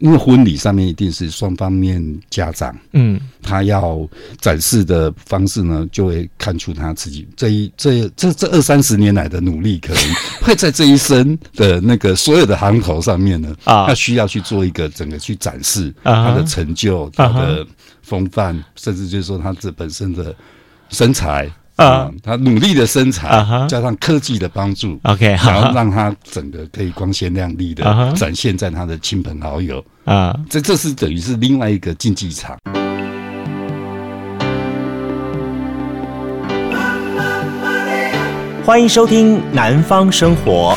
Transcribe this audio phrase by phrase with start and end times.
[0.00, 4.06] 因为婚礼上面一定是双方面家长，嗯，他要
[4.40, 7.28] 展示的方式呢，就会看出他自己。
[7.36, 10.02] 这一这这这二三十年来的努力，可能
[10.42, 17.66] 会在这一生的那个所有的行头上面呢，啊，他需要去做一个整个去展示他的成就、他的
[18.02, 20.34] 风范，甚至就是说他这本身的
[20.88, 21.50] 身材。
[21.80, 23.26] 啊，他努力的身材，
[23.66, 32.54] 加上科技的帮助，OK， 然后让他整个可以光鲜亮丽的展现在他的亲朋好友啊，这这是等于是另外一个竞技场。
[38.62, 40.76] 欢迎收听《南方生活》。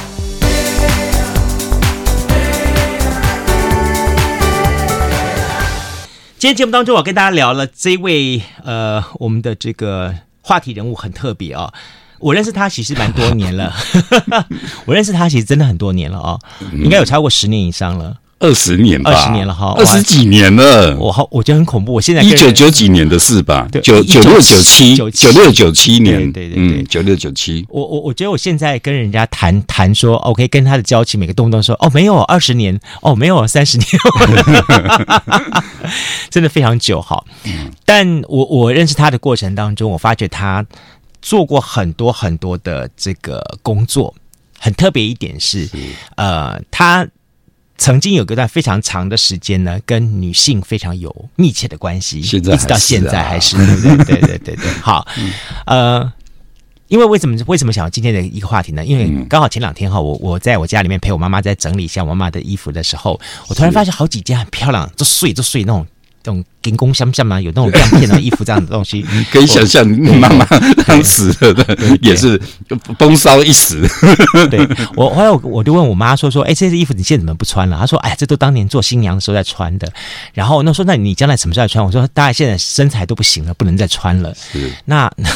[6.37, 10.15] 今天节目当中，我跟大家聊了这位呃，我们的这个。
[10.43, 11.73] 话题人物很特别哦，
[12.19, 13.73] 我认识他其实蛮多年了，
[14.85, 16.39] 我认识他其实真的很多年了哦，
[16.73, 18.15] 应该有超过十年以上了。
[18.43, 20.93] 二十年吧，二十年了哈，二十几年了。
[20.97, 21.93] 我好，我觉得很恐怖。
[21.93, 27.65] 我现在一九九几年的事吧，九九六九七九六九七年，对对对，九六九七。
[27.69, 33.87] 我我我觉得我现在跟人家谈谈说，OK，跟他的交情，每个动不动说，哦，没有二十年，哦，没有三十年，
[36.29, 37.23] 真的非常久哈。
[37.85, 40.65] 但我我认识他的过程当中，我发觉他
[41.21, 44.13] 做过很多很多的这个工作，
[44.59, 45.69] 很特别一点是，
[46.17, 47.07] 呃，他。
[47.77, 54.71] 曾经有一段非常长的时间呢，跟女性非常有密切的关系，现在、啊、一直到现在还是对对对对对对。
[54.81, 55.07] 好，
[55.65, 56.13] 嗯、呃，
[56.87, 58.85] 因为为什么为什么想要今天的一个话题呢？
[58.85, 65.85] 因为刚好前两天哈，我我在我家里面陪我妈妈在整理一下我妈妈的衣服的时候，我突然发现好几件很漂亮，就碎就碎那种。
[66.23, 70.45] 这种金光闪闪嘛，有那种亮片的衣服这样的东西， 可以想象你妈妈
[70.87, 72.41] 当时的也是
[72.97, 73.85] 风骚一时。
[74.49, 77.77] 对，我后来我我就问我妈说说，哎，这些衣服你现在怎么不穿了？
[77.77, 79.91] 她说，哎，这都当年做新娘的时候在穿的。
[80.33, 81.83] 然后那说，那你将来什么时候穿？
[81.83, 84.33] 我说，大概现在身材都不行了，不能再穿了。
[84.35, 85.29] 是，那那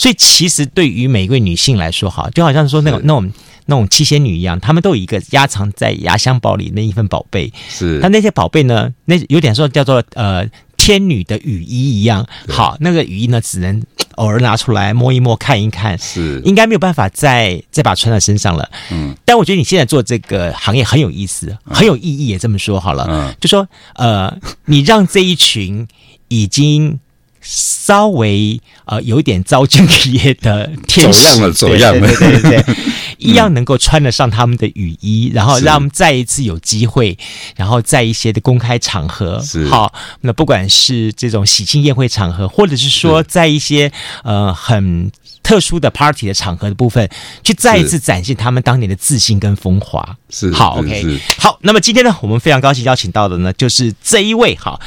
[0.00, 3.30] 所以其实对于每一位女性来说，哈，就好像说那种那种。
[3.66, 7.52] 那种七仙女一样，她们都有一个压藏在压箱宝里那一份宝贝。
[7.68, 10.44] 是，但那些宝贝呢，那有点说叫做呃
[10.76, 12.26] 天女的雨衣一样。
[12.48, 13.80] 好，那个雨衣呢，只能
[14.16, 15.96] 偶尔拿出来摸一摸、看一看。
[15.98, 18.68] 是，应该没有办法再再把它穿在身上了。
[18.90, 23.06] 嗯，但我觉得你现在做这个行业很有意思，很有意义，也这么说好了。
[23.08, 25.86] 嗯，就说呃，你让这一群
[26.26, 26.98] 已经。
[27.40, 32.76] 稍微呃有一点遭敬业的天使，走样了，走样了，对对对，对，
[33.18, 37.16] 一样能够穿得上他们的雨衣，然后让他们再一次有机会，
[37.56, 39.66] 然后在一些的公开场合，是。
[39.68, 43.90] 好，那不管是这种喜庆宴会场合，或者是说在一些
[44.22, 45.10] 呃很
[45.42, 47.08] 特殊的 party 的场合的部分，
[47.42, 50.16] 去再一次展现他们当年的自信跟风华。
[50.28, 54.78] 是好，OK，好，那么今天呢，我们非常高兴邀请到的呢，就是这一位好。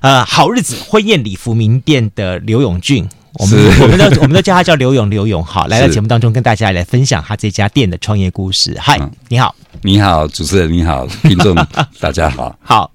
[0.00, 8.76] 呃，好日子婚宴礼服名店的刘永俊，我们我们都我们都叫他叫刘勇刘勇，好， 来到节目当中跟大家来分享他这家店的创业故事。
[8.80, 8.98] 嗨，
[9.28, 11.54] 你好，你好，主持人你好，听众
[11.98, 12.56] 大家好。
[12.62, 12.90] 好，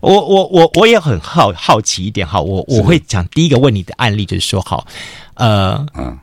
[0.00, 4.86] 我我我我也很好好奇一点哈，我我会讲第一个问你的案例就是说，好，
[5.34, 6.18] 呃，嗯，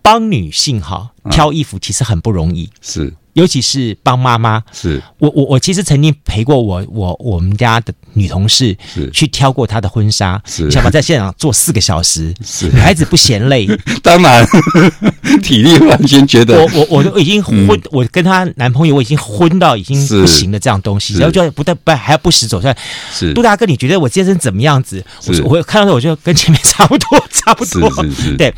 [0.00, 3.12] 帮女性哈挑衣服其实很不容易，是。
[3.34, 5.00] 尤其是帮妈妈，是。
[5.18, 9.08] 我我我其实曾经陪过我我我们家的女同事，是。
[9.10, 10.70] 去挑过她的婚纱，是。
[10.70, 12.66] 想把在现场坐四个小时，是。
[12.74, 13.66] 女孩子不嫌累，
[14.02, 14.46] 当然
[15.42, 22.76] 体力完全觉得我我我都已经昏，嗯、我跟她男朋友我已经昏到已经不行的这样东西，然后就不但不还要不时走出来，
[23.12, 23.32] 是。
[23.32, 25.04] 杜大哥，你觉得我健身怎么样子？
[25.42, 28.36] 我我看到时候我就跟前面差不多差不多，是是是。
[28.36, 28.52] 对，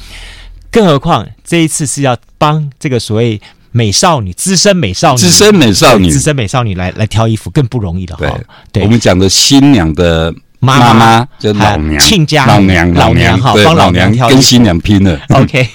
[0.70, 3.40] 更何况这一次是要帮这个所谓。
[3.72, 8.38] 美少女，资深美少女，资深美少女，资深美少女来来挑衣服更不容易了哈。
[8.70, 15.18] 对，我们讲的新娘的妈妈，就老娘，亲家老娘，老娘哈，帮老娘挑，跟新娘拼了。
[15.34, 15.66] OK，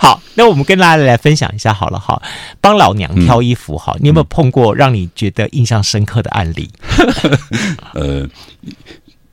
[0.00, 2.20] 好，那我们跟大家来分享一下好了哈，
[2.62, 6.70] 帮老娘挑衣服哈，你有没有碰过让你觉得印象深刻的案例？
[7.92, 8.26] 呃，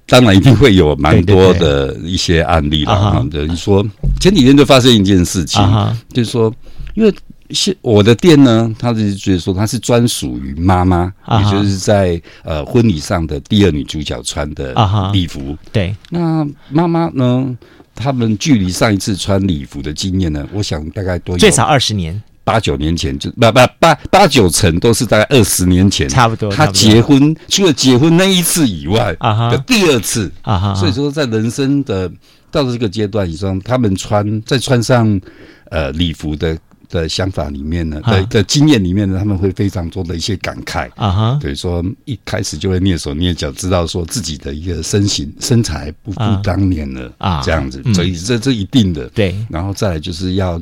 [0.06, 3.26] 当然一定会有蛮多的一些案例了。
[3.32, 3.82] 等于说
[4.20, 5.64] 前几天就发生一件事情，
[6.12, 6.54] 就是说
[6.94, 7.14] 因为。
[7.52, 14.74] 是我的店呢，他是觉得说它是专属于妈妈，也就是在呃婚礼上的第二女主角穿的
[15.14, 15.56] 礼服。
[15.72, 17.56] 对，那妈妈呢，
[17.94, 26.52] 他们距离上一次穿礼服的经验呢，我想大概多最少二十年，八九年前就不不八八九成都是大概二十年前，差不多。
[26.52, 32.12] 他结婚除了结婚那一次以外的第二次啊，所以说在人生的
[32.50, 35.22] 到了这个阶段以上，他们穿再穿上
[35.70, 36.58] 呃礼服的。
[36.90, 40.90] 的想法里面呢，的的经验里面呢，他们会非常多的一些感慨。
[40.96, 49.08] 啊哈，对，说一开始就会蹑手蹑脚，知道说自己的一个身形身材不复当年了啊，这样子，所以这这一定的。
[49.10, 50.62] 对，然后再来就是要。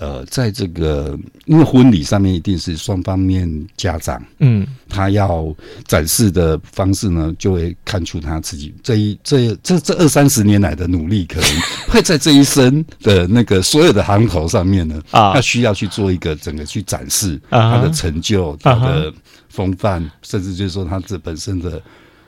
[0.00, 1.14] 呃，在这个
[1.44, 5.54] 因为婚礼上面一定是双方面家长，嗯，他要
[5.86, 11.50] 展示的方式呢，就会看出他自己这一这这这二三十年来的努力，可能
[11.90, 19.12] 会在这一生的那个所有的行头上面呢，啊，他需要去做一个整个去展示他的成就、他的
[19.50, 21.80] 风范，甚至就是说他这本身的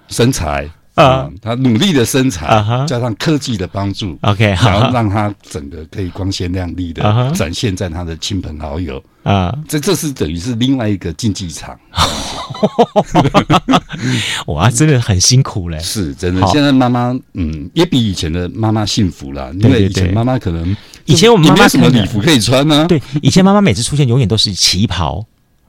[0.09, 0.71] 身材。
[0.95, 2.47] 啊，他努力的身材，
[2.87, 9.03] 加上科技的帮助，OK，然后让他整个可以光鲜亮丽的展现在他的亲朋好友。
[9.23, 11.79] 啊，这这是等于是另外一个竞技场。
[14.49, 16.45] 哇，真的很辛苦嘞， 是真的。
[16.49, 22.85] 现在妈妈嗯，也比以前的妈妈幸福了，因为以前妈妈可能以前我们妈妈什么礼服可以穿呢？
[22.89, 25.25] 对，以前妈妈每次出现永远都是旗袍。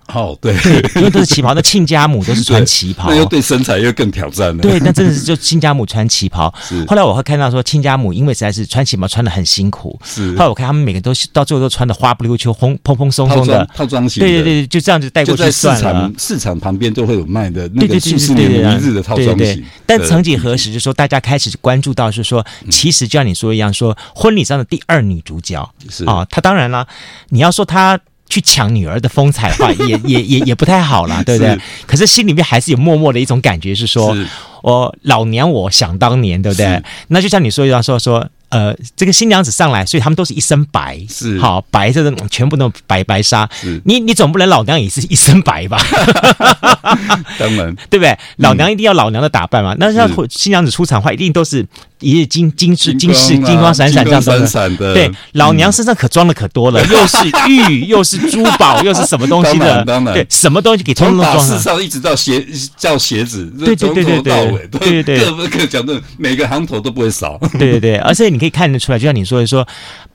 [0.08, 0.54] 哦，对，
[0.96, 4.62] 因为都是旗袍，那亲家母都是穿旗袍，那又对身材又更挑战了。
[4.62, 6.54] 对，那真的是就亲家母穿旗袍。
[6.62, 10.00] 是，后来我会看到说亲家母因为实在是穿旗袍穿的很辛苦。
[10.04, 14.22] 是，后来我看他们每个都到最后都穿的花不溜秋、蓬蓬蓬松松的套装型。
[14.22, 15.80] 对对对，就这样子带过去算了。
[15.80, 19.64] 市场市场旁边都会有卖的那个数十年如一日的套装型。
[19.86, 26.86] 但曾几何时，就说大家开始关注到，是说其实就像你说的一样，说婚礼上的第二女主角是啊，她当然了，
[27.30, 28.00] 你要说她。
[28.34, 31.54] 去抢女儿的风采的话， 也也也也不太好啦，对不对？
[31.54, 34.26] 是可是心里面还是有默默的一种感觉，是说，是
[34.64, 36.82] 我老娘我想当年，对不对？
[37.10, 38.28] 那就像你说一样，说说。
[38.54, 43.50] 呃，这个新娘子上来，所以他们都是一身白，是好白色的，全部都白白纱。
[43.84, 45.78] 你你总不能老娘也是一身白吧？
[47.40, 48.16] 当然，对不对？
[48.38, 49.76] 老娘一定要老娘的打扮嘛。
[49.80, 51.66] 那像新娘子出场的话，一定都是
[52.00, 54.94] 一日金金饰金饰金光闪闪这样的。
[54.94, 57.18] 对，老娘身上可装的可多了， 又是
[57.50, 59.84] 玉，又是珠宝， 又是什么东西的？
[59.84, 61.60] 当然，对，什么东西给通通装上。
[61.60, 62.46] 上一直到鞋
[62.78, 67.40] 叫鞋子，对对对对对对对，各各讲的每个行头都不会少。
[67.58, 68.43] 对对对，而且你。
[68.44, 69.66] 可以看得出来，就像你说的说，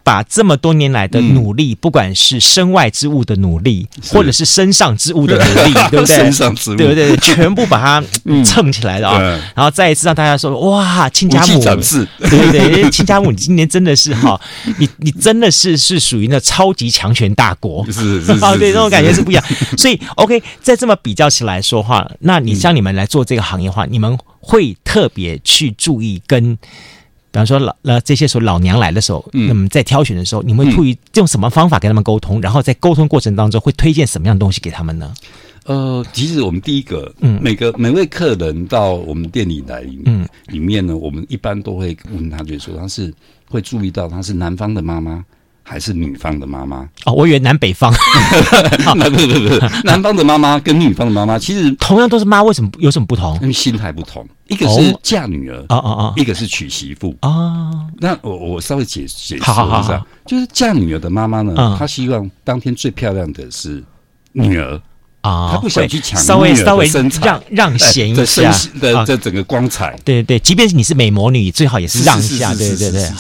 [0.03, 6.17] 把这么多年来的努力，不管是身外之物的努力，或者是身上之物的努力， 对不对？
[6.17, 7.17] 身上之物，对不对？
[7.17, 8.07] 全部把它
[8.45, 9.19] 蹭起来了啊！
[9.57, 12.91] 然后再一次让大家说：哇，亲家母， 对不对？
[12.91, 14.39] 亲家母，你今年真的是哈，
[14.77, 19.43] 你你真的是是属于那超级强权大国，是是啊，对，这种感觉是不一样。
[19.79, 26.59] 所以，OK，在这么比较起来说话，那你像你们来做这个行业的话，你们会特别去注意跟。
[27.39, 32.41] 比方说老那这些时候老娘来的时候，那么在挑选的时候，你们会出于用什么方法跟他们沟通？
[32.41, 35.15] 然后在沟通过程当中会推荐什么样的东西给他们呢？
[35.67, 43.15] 呃，其实我们第一个，嗯，每个每位客人到我们店里来，嗯，里面呢，我们一般都会问他，就是说他是
[43.49, 45.25] 会注意到他是男方的妈妈。
[45.69, 46.89] 还是女方的妈妈？
[47.05, 47.93] 哦，我以为南北方，
[48.97, 53.35] 不不不不， 南方的妈妈跟女方的妈妈其实同样都是妈，为什么有什么不同？
[53.43, 57.15] 因为心态不同，一个是嫁女儿，啊啊啊，一个是娶媳妇。
[57.21, 57.71] 啊。
[57.99, 63.85] 那我我稍微解解释一下，就是嫁女儿的妈妈呢，她希望当天最漂亮的是
[64.33, 64.81] 女儿。
[65.21, 66.89] 啊，他不想去抢，稍微稍微
[67.23, 68.53] 让 让贤一下。
[68.81, 73.11] 的这整个光彩，对对，即便是你是美魔女，最好也是让一下，对对对。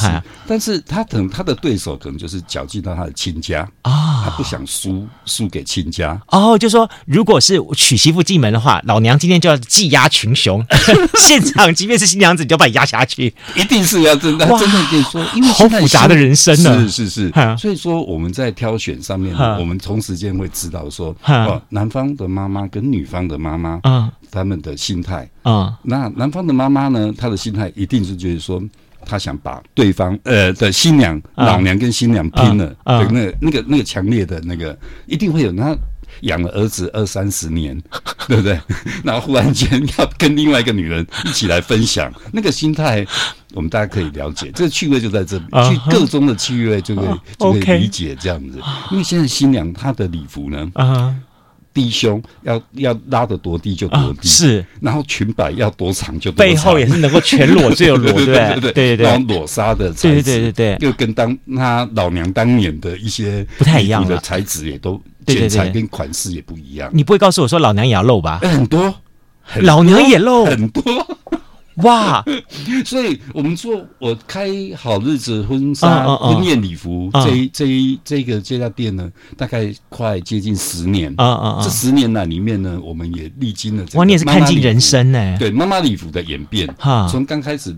[0.46, 6.18] 但是他等他的对手可能就是绞尽到他的亲家啊，他不想输输给亲家。
[6.28, 10.64] 哦，就说如果是娶媳妇进门的话，老娘今天就要技压群雄，
[11.18, 28.62] 现场即便是新娘子，你就把你压下去，一定是要真的真的跟你说，因为好复杂的人生呢，是是是，所以说我们在挑选上面，我们同时间会知道说，哦，男方的妈妈跟女方的妈妈，嗯，他们的心态，嗯，那男方的妈妈呢，她的心态一定是觉得说，
[29.06, 35.50] 她想把对方呃的新娘、老娘跟新娘拼了，对，那那个那个强烈的那个，一定会有。
[35.50, 35.74] 那
[36.22, 37.80] 养了儿子二三十年，
[38.26, 38.58] 对不对？
[39.04, 43.06] 然后忽然间要跟另外一个女人一起来分享， 那个心态，
[43.52, 44.50] 我们大家可以了解。
[44.52, 48.58] 这个趣味就在这里，去各中的趣味就可以就可以理解这样子。
[48.90, 50.68] 因为现在新娘她的礼服呢，
[51.72, 58.34] 低胸要要拉得多低就多低，是，然后裙摆要多长就多长，背后也是能够全裸 最有裸，对对？
[58.34, 66.90] 对对对，然后裸纱的材质，对对对对，又跟当他老娘当年的一些不太一样的材质也都剪裁跟款式也不一样。
[66.92, 68.40] 你不会告诉我说老娘也要露吧？
[68.42, 68.92] 很多，
[69.60, 70.44] 老娘也露。
[70.46, 70.82] 很多。
[71.84, 72.24] 哇！
[72.84, 81.12] 所以我们做我开好日子婚纱婚宴礼服这一这一这个这家店呢，大概快接近十年。
[81.16, 83.84] 啊啊这十年来里面呢，我们也历经了。
[83.94, 85.36] 哇，你也是看尽人生呢。
[85.38, 87.74] 对妈妈礼服的演变，哈，从刚开始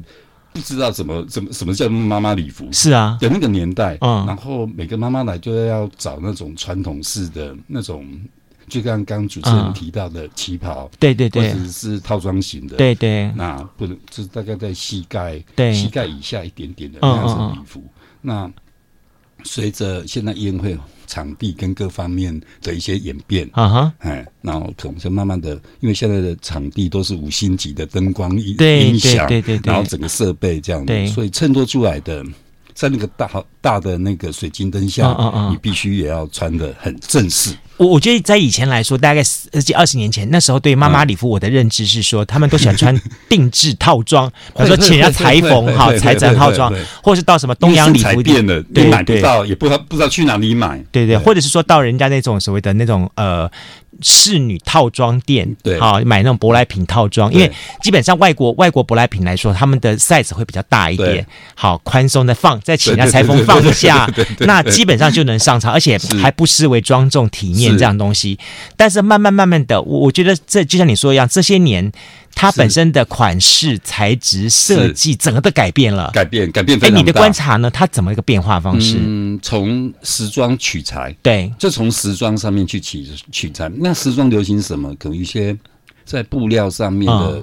[0.53, 8.05] 不知道怎么怎么什么叫妈妈礼服，是啊，的那个年代，嗯，然后每个妈妈来就要找那种传统式的那种，
[8.71, 17.85] 就像刚刚主持人提到的旗袍，对对对，或者是套装型的，对对，那不能就是大概在膝盖，对，膝盖以下一点点的那样子礼服。
[18.23, 18.51] 那
[19.45, 32.25] 随着现在宴会场地跟各方面的一些演变，啊哈，哎，然后可能就慢慢的，因为现在的场地都是五星级的灯光音音响，对对对，然后整个设备这样子，所以衬托出来的。
[32.73, 33.29] 在那个大
[33.61, 35.15] 大的那个水晶灯下，
[35.51, 37.55] 你必须也要穿的很正式。
[37.81, 42.95] 我我觉得在以前来说，大概十几二十年前，那时候对妈妈礼服，我的认知是说，他们都喜欢穿
[43.27, 46.71] 定制套装，比如说请人家裁缝哈裁整套装，
[47.03, 53.51] 或是到什么东洋礼服店的，对，买不到，也不知道不知道去哪里买，对对，或者是说到人家那种所谓的那种呃。
[54.03, 68.39] 侍女套装店，对，好买那种舶来品套装，因为基本上外国外国舶来品来说，他们的 size 会比较大一点，好宽松的放，再请人家裁缝放一下，那基本上就能上场，而且还不失为庄重体面这样东西。
[68.77, 71.93] 但是慢慢慢慢的，我我觉得这就像你说一样，这些年。
[72.33, 77.01] 它本身的款式、材质、设计，整个都改变了，改变改变非常大。
[77.01, 77.69] 哎，你的观察呢？
[77.69, 78.99] 它怎么一个变化方式？
[79.01, 83.69] 嗯，从时装取材，对，就从时装上面去取取材。
[83.79, 84.95] 那时装流行什么？
[84.95, 85.55] 可能一些
[86.05, 87.43] 在布料上面的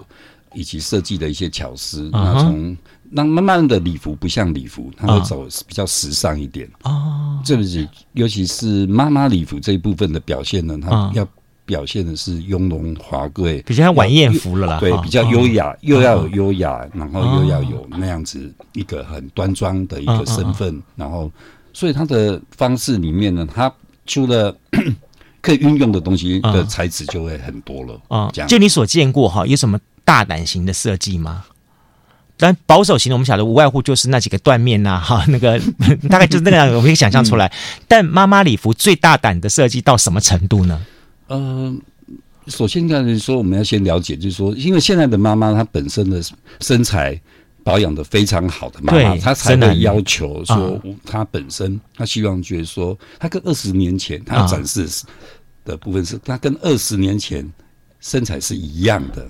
[0.53, 2.09] 以及设计的一些巧思。
[2.11, 2.75] 那从
[3.09, 7.39] 那慢慢的礼服不像礼服，它会走比较时尚一点哦。
[7.43, 11.27] 这不是，尤其是妈妈礼服这一部分的表现呢，它要。
[11.67, 14.79] 表现的是雍容华贵，比较晚宴服了啦。
[14.79, 21.29] 对，比较优雅，又要有优雅，然后又要有那样子一个很端庄的一个身份，然后，
[21.73, 23.69] 所以它的方式里面呢，它
[24.05, 24.57] 除了
[25.43, 28.29] 可以运用的东西的材质就会很多了啊。
[28.31, 29.77] 这样，就你所见过哈，有什么
[30.07, 31.43] 大胆型的设计吗？
[32.37, 35.59] 但保守型的，我们晓得无外乎就是那几个缎面呐，哈， 那个
[36.07, 37.51] 大概就是那个样子，我们可以想象出来。
[37.89, 40.79] 但妈妈礼服最大胆的设计到什么程度呢？
[41.27, 41.75] 呃，
[42.47, 46.23] 首先刚才说，我们要先了解，就是说，因为现在的妈妈她本身的
[46.61, 47.19] 身材
[47.63, 54.87] 保养的非常好的妈妈，她才能要求说，她本身她希望觉得说，她跟二十年前她展示
[55.65, 57.51] 的部分是，她跟二十年前
[57.99, 59.27] 身材是一样的。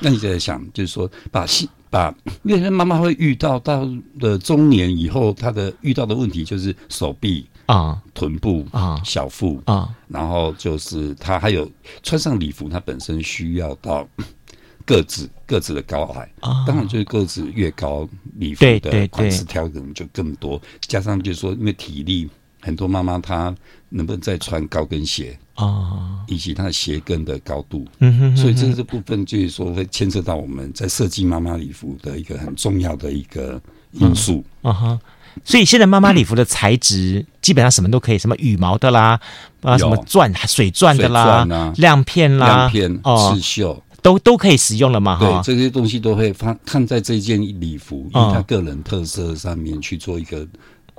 [0.00, 3.88] 那你就在想，就是说，把细把，因为妈妈会遇到到
[4.20, 7.46] 了中年以后，她的遇到的问题就是手臂。
[7.66, 11.70] 啊，臀部啊，小腹啊，然后就是她还有
[12.02, 14.04] 穿上礼服，她本身需要到
[14.84, 16.28] 个子个子的高矮。
[16.40, 20.60] 啊，当然就是个子越高，礼服的款式挑可能就更多。
[20.80, 22.28] 加上就是说，因为体力，
[22.60, 23.54] 很多妈妈她
[23.90, 25.38] 能不能再穿高跟鞋？
[25.54, 33.60] 啊，以及它的鞋跟的高度，嗯哼，所以这个部分就是说会牵涉到我们在设计妈妈礼服的一个很重要的一个
[33.92, 34.42] 因素。
[34.62, 34.98] 啊哈。
[35.44, 39.20] 所以现在妈妈礼服的材质基本上什么都可以，什么羽毛的啦，
[39.62, 43.82] 啊，什么钻、水钻的啦，亮片啦，亮片、刺绣。
[44.02, 45.18] 都都可以使用了嘛？
[45.20, 50.46] 对，这些东西都会放看在这件礼服以他个人特色上面去做一个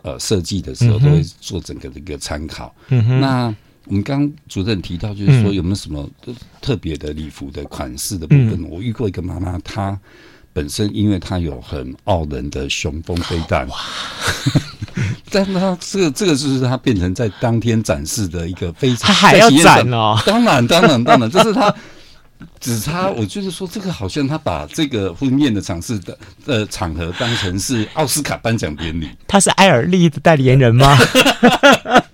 [0.03, 2.73] 呃设计的时候，都会做整个的一个参考。
[2.87, 3.53] 那
[3.85, 6.09] 我们刚刚主任提到，就是说有没有什么
[6.61, 8.63] 特别的礼服的款式的部分？
[8.69, 9.99] 我遇过一个妈妈，她。
[10.53, 13.77] 本身因为她有很傲人的雄风飞弹，哇！
[15.31, 20.21] 但是他这个这个就是她变成在当天展示的一个非常，她还要展哦。
[20.25, 21.73] 当然当然当然，这是他
[22.59, 29.09] 只差，我就是说这个好像他把这个婚宴的场次的呃场合当成是奥斯卡颁奖典礼。
[29.27, 30.97] 他是艾尔利的代言人吗？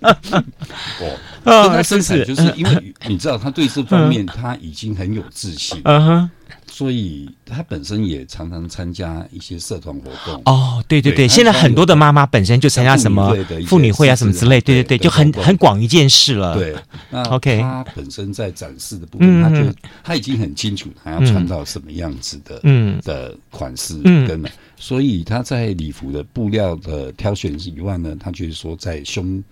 [1.00, 1.18] 哦，
[1.48, 5.80] 他生产就是因为你知道他对这方面他已经很有自信。
[5.84, 6.30] 嗯哼。
[6.70, 10.40] 所以他本身也常常参加一些社团活动。
[10.44, 13.34] 哦，对对对，现在很多的妈妈本身就参加什么
[13.66, 16.54] 妇女会啊什么之类，对对对，就很很广一件事了。
[16.56, 16.76] 对，
[17.10, 19.74] 那 OK，他本身在展示的部分，他就
[20.04, 23.00] 他已经很清楚他要穿到什么样子的嗯。
[23.02, 24.44] 的款式跟，
[24.76, 29.42] 所以他在礼服的布料的挑选以外呢，他就是说在胸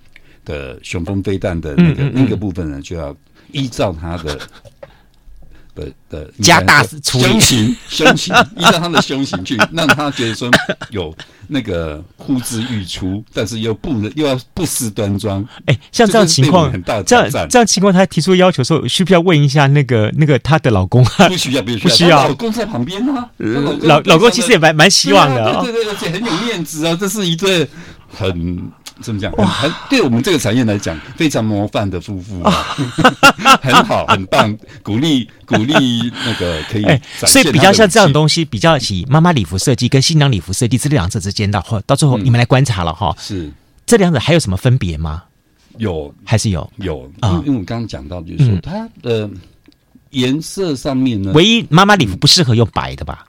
[0.47, 3.15] 的雄风飞弹的那个那个部分呢，就要
[3.53, 4.39] 依照他的。
[5.77, 10.51] 的的加大胸型，胸型依照他的胸型去，让他觉得说
[10.89, 11.15] 有
[11.49, 15.47] 那个呼之欲出，但是又不能又要不失端庄。
[15.67, 21.05] 哎、欸，像这样情况，很大这样这样情况，他提出要求说，需不需要问一下那个那个他的老公？
[21.29, 22.29] 不需要，不需要，不需要。
[22.29, 23.29] 老公在旁边啊，
[23.83, 27.69] 老老公其实也蛮蛮希望的、啊，对对对，而且很有面子啊，这是一对
[28.09, 28.63] 很
[29.03, 29.31] 怎么讲？
[29.33, 32.53] 很对我们这个产业来讲，非常模范的夫妇啊，
[33.63, 35.75] 很好，很棒，鼓励鼓励
[36.25, 37.01] 那个可以、欸。
[37.19, 43.53] 所以比较像这样的东西，比较起妈妈礼服设计跟新娘礼服设计这两者之间的话，到最后你们来观察了哈、嗯，是
[43.85, 45.23] 这两者还有什么分别吗？
[45.79, 47.11] 有还是有有？
[47.23, 49.29] 因为因为我刚刚讲到，就是说、嗯、它的
[50.11, 53.27] 颜色上面呢，唯一妈妈礼服不适合用白的吧？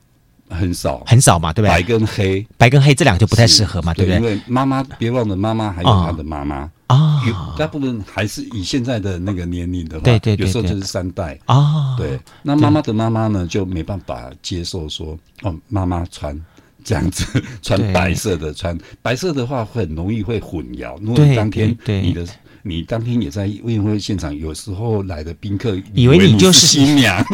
[0.50, 1.04] 很少。
[1.06, 1.70] 很少嘛，对不对？
[1.70, 4.18] 白跟黑，白跟黑这两个就不太适合嘛，对不对？
[4.20, 6.70] 因为妈妈别忘了，妈妈还有她的妈妈。
[6.88, 7.22] 啊，
[7.58, 11.38] 大部分还是以现在的那个年龄的话，对对，有时候就是三代。
[11.46, 11.98] 啊。
[11.98, 16.40] 对，那妈妈的妈妈呢，就没办法接受说哦，妈妈穿
[16.86, 20.98] 这样子穿白色的，穿白色的话会很容易会混淆。
[21.02, 22.26] 如果当天你的
[22.68, 27.24] 你当天也在宴会现场，有时候来的宾客以为你就是新娘。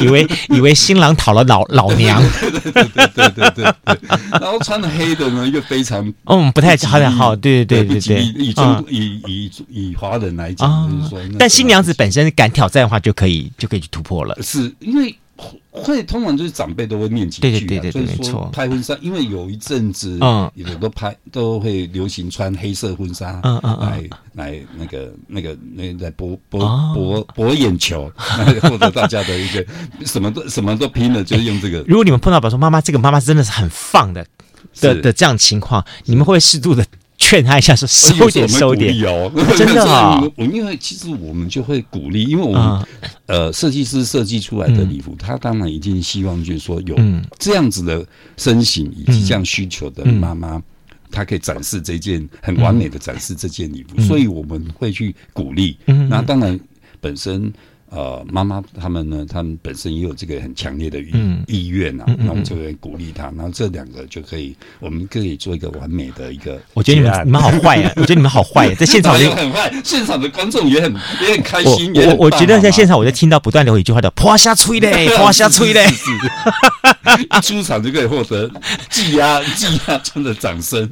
[0.00, 3.98] 以为以为新郎讨了老老娘， 对对对对对对对，
[4.40, 15.14] 然后穿的黑的呢，又非常嗯不太好，好对对对对对，以中以以以华人来讲，就是说，但新娘子本身敢挑战的话，就可以就可以去突破了，是因为。
[15.70, 18.48] 会通常就是长辈都会念几句啊，对对对对，没错。
[18.52, 24.02] 拍婚纱，因为有一阵子，嗯，有的都拍都会流行穿黑色婚纱，嗯嗯，来
[24.34, 26.60] 来那个那个那来博博
[26.94, 28.10] 博博眼球，
[28.62, 29.64] 获得大家的一个
[30.04, 31.78] 什么都什么都拼了，就是用这个。
[31.88, 34.26] 如果你们碰到，比如说妈妈这个妈妈真的是很放的
[34.80, 36.84] 的的这样情况，你们会适度的。
[37.18, 40.20] 劝他一下，说收点收点哦， 真的啊！
[40.36, 42.86] 我 因为其实我们就会鼓励，因为我们
[43.26, 46.96] 呃设计师设计出来的礼服，他当然一定希望就是说有
[47.38, 48.04] 这样子的
[48.36, 50.60] 身形以及这样需求的妈妈，
[51.10, 55.76] 她可以展示这件很完美的展示这件礼服，所以我们会去鼓励。
[56.08, 56.58] 那当然
[57.00, 57.52] 本身。
[57.94, 61.12] 呃，妈妈他们呢，他们本身也有这个很强烈的意
[61.46, 66.58] 意愿啊，那我们就会鼓励他，然后这两个就可以，我们可以做一个完美的一个。
[66.72, 67.92] 我觉得你们你们好坏呀！
[67.96, 71.92] 我觉得你们好坏呀，在现场 也很坏，现场的观众也很也很开心。
[71.94, 75.84] 我我觉得在现场，我就听到不断的有一句话叫“啪下吹嘞，啪下吹嘞”，
[77.36, 78.50] 一出场就可以获得
[78.88, 80.90] 技压技压中的掌声。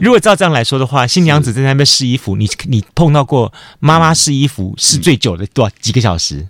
[0.00, 5.67] 如果照这样来说的话，新娘子在那边试衣服，你你碰到过妈妈试衣服试最久的多。
[5.80, 6.46] 几个小时？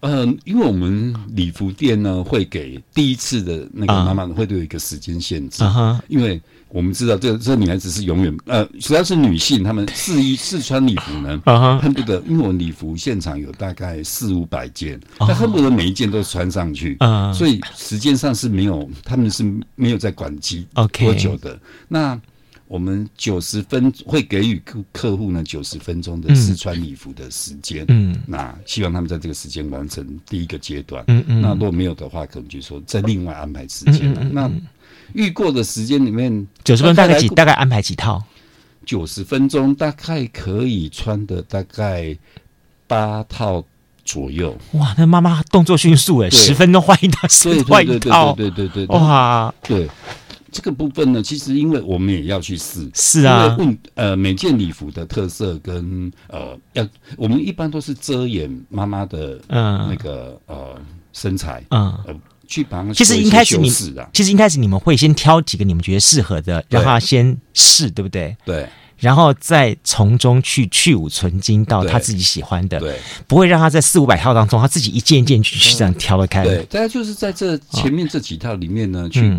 [0.00, 5.64] 嗯，因为我们礼服店呢，会给第一次的那个妈妈会都有一个时间限制，
[6.06, 11.40] 因为我们知道这这女孩子是永远呃，主要是女性，她们试衣试穿礼服呢，
[11.80, 16.96] 恨不得，因为我们礼服现场有大概四五百件，她恨不得每一件都穿上去，
[17.34, 19.42] 所以时间上是没有，他们是
[19.74, 21.58] 没有在管机多久的。
[21.88, 22.20] 那
[22.68, 34.50] 我们九十分会给予客客户呢九十分钟的试穿礼服的时间，嗯，那希望他们在这个时间完成第一个阶段，嗯嗯，那如果没有的话，可能就是说再另外安排时间，嗯嗯，那
[35.12, 38.22] 预过的时间里面九十分钟大概几大概安排几套？
[38.84, 42.16] 九十分钟大概可以穿的大概
[42.88, 43.64] 八套
[44.04, 44.56] 左右。
[44.72, 49.88] 哇，那妈妈动作迅速哎，十分钟换一套，十换一套，对对对对，哇，对。
[50.56, 59.88] 这个部分呢，其实因为我们也要去试，是啊，问呃每件礼服的特色跟呃要，我们一般都是遮掩妈妈的嗯。
[59.88, 60.80] 那个呃
[61.12, 61.92] 身材嗯。
[62.06, 62.14] 呃
[62.48, 63.68] 去帮其实一开始你
[64.12, 68.36] 其实一开始你们会先挑几个你们觉得适合的，让他先试，对不对？
[68.44, 76.44] 对，然后再从中去去芜存菁到他自己喜欢的，对，不会让他在四五百套当中他自己一件一件去这样挑得开。
[76.44, 79.36] 对，大家就是在这前面这几套里面呢去。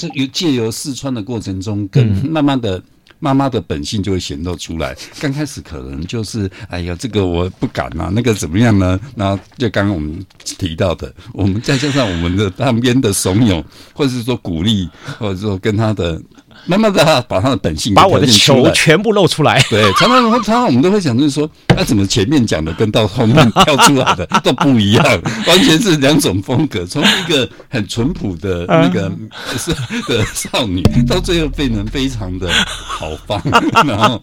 [0.00, 2.82] 这由借由试穿的过程中，跟慢慢的
[3.18, 4.96] 妈妈的本性就会显露出来。
[5.20, 8.98] 刚开始可能就是，哎呀，这个我不敢啊，那个怎么样呢？
[9.14, 16.18] 然后就刚刚我们提到的，我们再加上我们的旁边的怂恿，或者是说鼓励，或者说跟他的。
[16.66, 19.60] 慢慢的把他的本性，把我的球全部露出来。
[19.70, 25.04] 对，常常常常我们都会想，就是说，那怎么前面讲的跟到后面跳出来的 都不一样，
[25.46, 26.84] 完全是两种风格。
[26.86, 29.10] 从一个很淳朴的那个
[29.56, 29.72] 是
[30.08, 33.40] 的少女，到最后变成非常的豪放，
[33.86, 34.20] 然后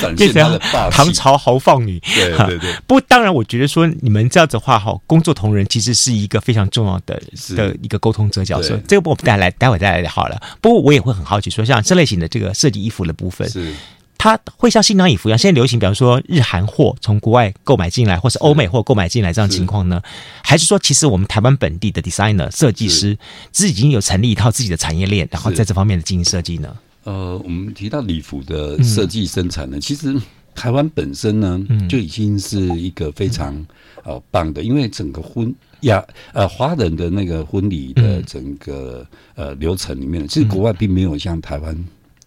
[0.00, 0.96] 展现她的霸气。
[0.96, 2.72] 唐朝豪放女，对对对。
[2.86, 7.20] 不过当然，我觉得说你们这样子的话，哈，工作同仁其实是一个非常重要的
[7.56, 8.80] 的一个沟通者角色。
[8.86, 10.40] 这个我们带来，待会再来好了。
[10.60, 11.49] 不过我也会很好奇。
[11.50, 13.74] 说像这类型的这个设计衣服的部分，是
[14.16, 20.02] 它会像新娘礼服一样，现在流行，比方说日韩货从国外购买进来，或是欧美货购买进来这样情况呢？
[20.44, 23.16] 还是说，其实我们台湾本地的 designer 设计师
[23.50, 26.76] 自己已经有成立一套自己的产业链，然后在这方面的进行设计呢？
[27.04, 30.14] 呃，我们提到礼服的设计生产呢，嗯、其实
[30.60, 33.66] 台湾本身呢就已经是一个非常
[34.04, 35.54] 呃棒的，因为整个婚。
[35.84, 41.74] 亚，呃，华人的那个婚礼的整个呃流程里面，其实国外并没有像台湾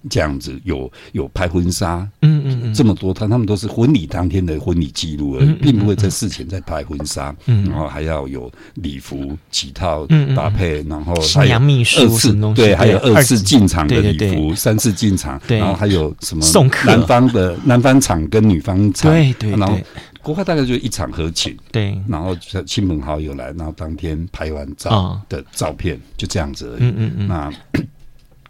[0.09, 19.79] 这样子有有拍婚纱，嗯嗯嗯，这么多他他们都是婚礼当天的婚礼记录而已，并不会在事前再拍婚纱，嗯，然后还要有礼服几套搭配，然后新娘秘书什么东西，对，还有二次进场的礼服，三次进场，然后还有什么送客，男方的男方场跟女方场，对对，然后
[20.21, 22.35] 国外大概就一场合情，对，然后
[22.65, 27.53] 亲朋好友来，然后当天拍完照的照片就这样子而已，嗯嗯嗯，那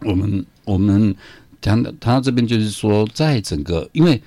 [0.00, 1.14] 我 们我们。
[1.64, 4.22] 谈到他这边就是说，在整个因为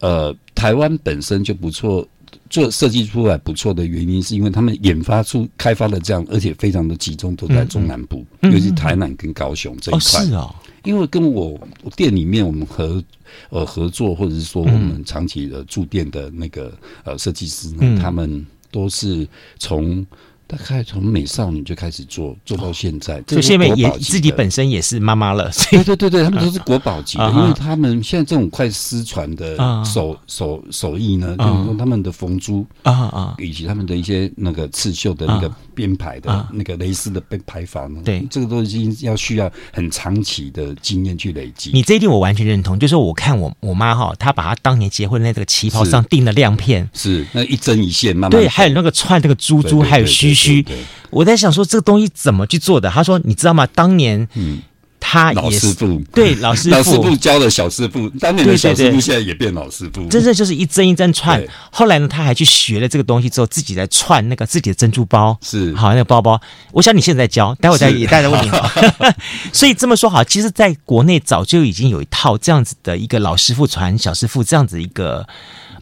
[0.00, 2.06] 呃台湾本身就不错，
[2.50, 10.20] 做设计出来不错的原因，是因为他们研发出开发的这样，而且非常的集中都在中南部，嗯嗯、尤其台南跟高雄这一块。
[10.20, 10.54] 哦，是哦。
[10.84, 11.58] 因为跟我
[11.96, 13.02] 店里面我们合
[13.48, 16.72] 呃合作，或者是说我们长期的驻店的那个
[17.04, 19.26] 呃设计师呢，嗯、他们都是
[19.58, 20.06] 从。
[20.48, 25.50] 大概从美少女就开始做，做到现在，就现在也自己本身也是妈妈了。
[25.72, 41.72] 对对对对，他们都是国宝级的，因为他们现在这种快失传的手手手艺呢，就是说他们的缝珠啊啊，以及他们的一些那个刺绣的那个编排的那个蕾丝的编排法呢，对，这个都已经要需要很长期的经验去累积。
[41.74, 50.35] 你这一点我完全认同，就是我看我我妈哈，她把她当年结婚那个旗袍上钉的亮片，是那一针一线，慢慢对，还有那个串那个珠珠，还有须。
[50.36, 50.64] 须，
[51.10, 52.88] 我在想说这个东西怎么去做的？
[52.90, 53.66] 他说：“你知道吗？
[53.74, 54.60] 当年，嗯，
[55.00, 61.42] 他也是老师傅，对老师傅，老师傅教的小师傅，当年的小师傅现在也变老师傅，真的就是一针一针串。
[61.70, 66.40] 后来呢，他还去学了这个东西之后，自己在串那个自己的珍珠包，是好那个包包。
[66.72, 68.50] 我想你现在在教，待会再也带着问你。
[69.52, 75.26] 所以这么说好，其实在国内早就已经有一套这样子的一个老师傅传小师傅这样子一个。”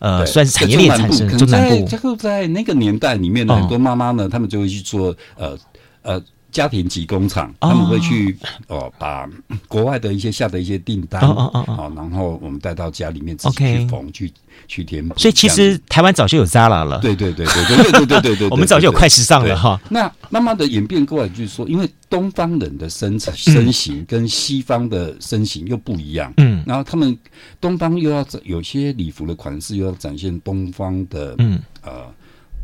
[0.01, 1.29] 呃，算是产业链产生。
[1.39, 5.57] 中南部，这个在那个年代里面呢，很多妈妈呢，他们就会去做呃
[6.03, 6.21] 呃
[6.55, 8.39] 家庭级工厂，他们会去
[8.69, 9.29] 哦把
[9.67, 14.33] 国外的一些下的一些订单哦哦哦然后我们带到家里面自己去缝去
[14.69, 15.19] 去填补。
[15.19, 19.81] 所以其实台湾早就有 Zara 了，对对对对对对对对对，我们早就有快时尚了哈。
[19.91, 27.19] 那慢慢的演变过来，就是说，因为东方人的身材身形跟西方的身形又不一样，嗯，然后他们
[27.61, 32.07] 东方又要有些礼服的款式又要展现东方的，嗯呃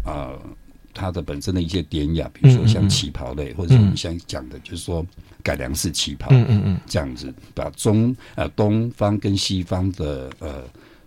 [0.05, 0.39] 呃，
[0.93, 5.05] 它的本身的一些典雅，比如说像旗袍类，或者我们想讲的，就是说
[5.43, 10.63] 改良式旗袍，嗯嗯嗯，这样子把中呃东方跟西方的呃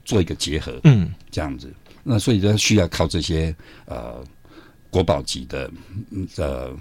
[0.06, 4.24] 做一个结合，嗯，这样子，那所以就需要靠这些呃
[4.90, 5.72] 国宝级的
[6.38, 6.76] 呃。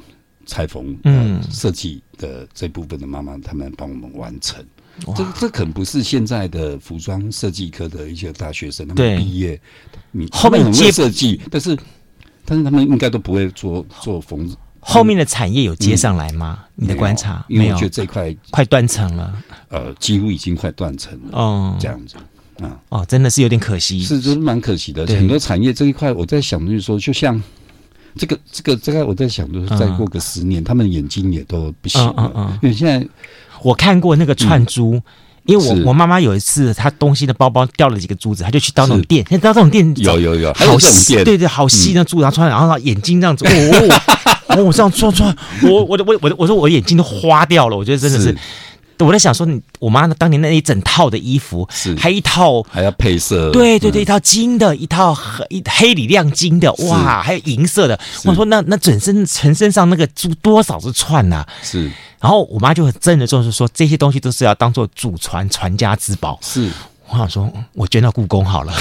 [0.45, 4.62] 裁缝、嗯，设计的这部分的妈妈，他们帮我们完成。
[5.15, 9.59] 这这可能不是现在的服装设计科的一些大学生，他们毕业，
[10.11, 11.79] 你后面很会设计，但是
[12.44, 14.48] 但是他们应该都不会做做缝。
[14.81, 16.59] 后面的产业有接上来吗？
[16.76, 17.44] 嗯、你的观察？
[17.48, 19.33] 因为我觉得这块快断层了，
[19.68, 21.38] 呃，几乎已经快断层了。
[21.38, 22.16] 哦，这样子
[22.61, 25.07] 啊，哦，真的是有点可惜，是真蛮可惜的。
[25.07, 27.42] 很多产业这一块，我在想就是说，就像。
[28.14, 32.59] 这个这个这个，我在想，就是再过个十年，他们眼睛也都不行了。
[32.62, 33.09] 因为现在
[33.62, 35.00] 我看过那个串珠，
[35.44, 43.44] 因为我我妈妈有一次她东西的包包掉了几个珠子，她就去到那种店，到这种店有有有，好细，对对，好细那珠子，然后穿，然后眼睛这样子，
[44.48, 48.37] 哦， 我这样穿穿，我我我我我说我眼睛都花掉了，我觉得真的是。
[49.03, 57.99] 我在想说，你我妈当年那一整套的衣服，是还一套还要配色，对对对，一套金的，一套黑黑里亮金的，哇，还有银色的。
[58.25, 61.45] 我说那那整身全身上那个珠多少是串呐？
[61.62, 61.91] 是。
[62.21, 66.38] 然后我妈就很郑重的说，说这些东西都是要当做祖传传家之宝。
[66.41, 66.71] 是。
[67.12, 68.72] 我想说，我捐到故宫好了。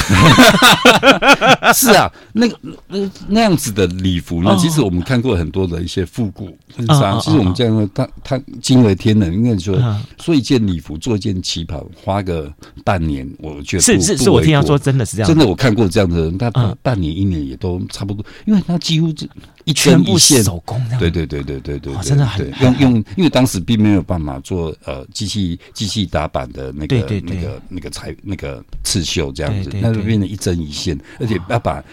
[1.76, 4.56] 是啊，那个那那样子的礼服呢？
[4.58, 7.20] 其实我们看过很多的一些复古婚纱。
[7.20, 9.34] 其实我们这样，它它惊为天人。
[9.34, 9.78] 应该说，
[10.18, 12.50] 做一件礼服，做一件旗袍，花个
[12.86, 15.28] 半年，我觉得是是是我听他说，真的是这样。
[15.28, 16.50] 真的，我看过这样的人，他
[16.82, 19.14] 半年一年也都差不多，因为他几乎
[19.66, 20.82] 就一全部手工。
[21.00, 28.16] 对对对对对对，真的很用用，因为当时并没有办法做呃机器机器打版的那个那个那个裁。
[28.24, 31.84] 那个刺绣这样子，那就变成一针一线，而且要把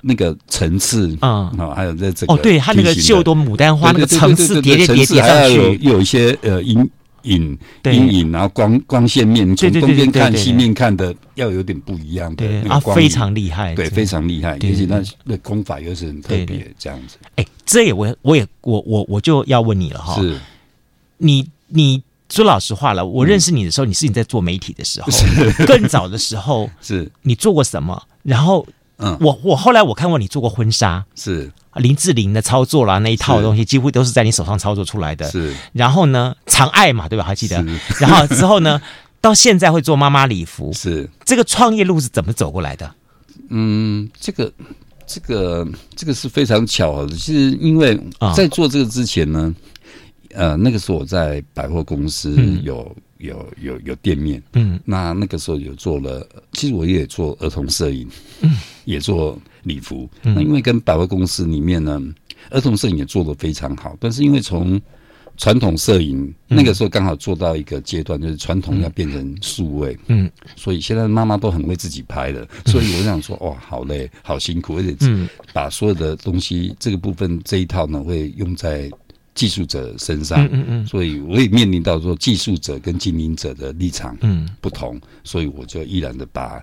[0.00, 6.88] 那个层次啊，还有在这个哦，对，它那个绣多牡丹花那个层次叠叠叠叠上去，又有一些呃阴
[7.26, 17.16] 影阴影，然后光光线面从东边看西面看的要有点不一样的，啊，非常厉害，对，非常厉害，而且那那功法又是很特别这样子。
[17.36, 20.38] 哎，这也我我也我我我就要问你了哈，是。
[21.18, 22.02] 你你。
[22.28, 25.08] 说老实话了，我认识你的时候，你是你在做媒体的时候，
[25.64, 27.08] 更早的时候 是。
[27.22, 28.02] 你做过什么？
[28.24, 28.66] 然后，
[28.98, 35.30] 嗯，我我后来我看过你做过婚纱，是林志玲的操作啦，那一套东西几乎都是在你手上操作出来的。
[35.30, 37.24] 是，然后呢，长爱嘛，对吧？
[37.24, 37.62] 还记得？
[38.00, 38.80] 然后之后呢，
[39.20, 42.90] 到现在会做妈妈礼服，是这个创业路是怎么走过来的？
[43.50, 44.50] 嗯，这个
[45.06, 47.14] 这个这个是非常巧合的。
[47.14, 48.00] 其实因为
[48.34, 49.54] 在做这个之前呢，
[50.34, 58.08] 哦、呃，那个时候我在百货公司有、嗯、有有有店面，嗯，那那个时候有做了，其实我也做儿童摄影，
[58.42, 58.50] 嗯，
[58.84, 60.08] 也做礼服。
[60.22, 62.00] 嗯、那因为跟百货公司里面呢，
[62.50, 64.80] 儿童摄影也做得非常好，但是因为从
[65.38, 74.96] 传统摄影那个时候刚好做到一个阶段，就是传统要变成数位，嗯，所以现在妈妈都很会自己拍的， 所以我想说，哇，好累，好辛苦，而且
[75.52, 78.90] 把所有的东西这个部分这一套呢，会用在
[79.36, 84.48] 技术者身上，嗯嗯，所以我也面临到说技术者跟经营者的立场嗯。
[84.60, 86.60] 不同，所以我就毅然的把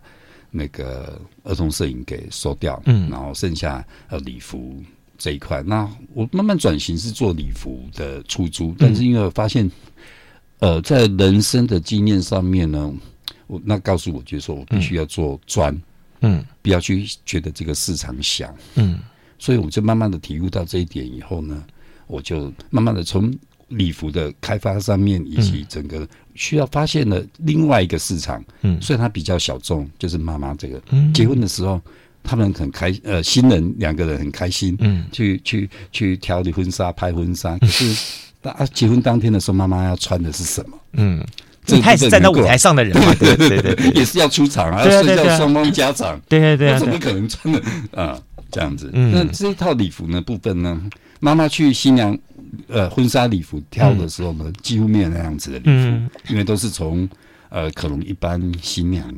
[0.52, 4.84] 那个儿童摄影给收掉，嗯，然后剩下呃礼服。
[5.16, 9.72] 这一块，那我慢慢转型是做礼服的出租，但是因为我发现，
[10.60, 12.94] 呃，在人生的经验上面呢，
[13.48, 15.80] 我那告诉我，就是说我必须要做专，
[16.22, 19.00] 嗯，不要去觉得这个市场小，嗯，
[19.40, 21.64] 所以我就慢慢的体悟到这一点以后呢，
[22.14, 23.34] 我就慢慢的从
[23.70, 31.82] 礼服的开发上面，以及整个需要发现了另外一个市场，嗯，虽然它比较小众，就是妈妈这个，嗯，结婚的时候。
[32.26, 37.58] 他们很开，呃，新人两个人很开心，嗯，去去去挑的婚纱、拍婚纱。
[37.58, 37.94] 可是，
[38.42, 40.78] 当结婚当天的时候，妈妈要穿的是什么？
[40.94, 41.22] 嗯，
[41.66, 47.62] 这他也是站在舞台上的人嘛， 对对对，也是要出场啊，要睡觉双方家长，对对对，怎么可能穿的
[47.94, 48.18] 啊
[48.50, 48.90] 这样子？
[48.94, 50.82] 那这一套礼服呢部分呢，
[51.24, 52.18] 妈妈去新娘
[52.68, 57.08] 呃婚纱礼服挑的时候呢，几乎没有那样子的礼服，因为都是从
[57.48, 59.10] 呃可能一般新娘。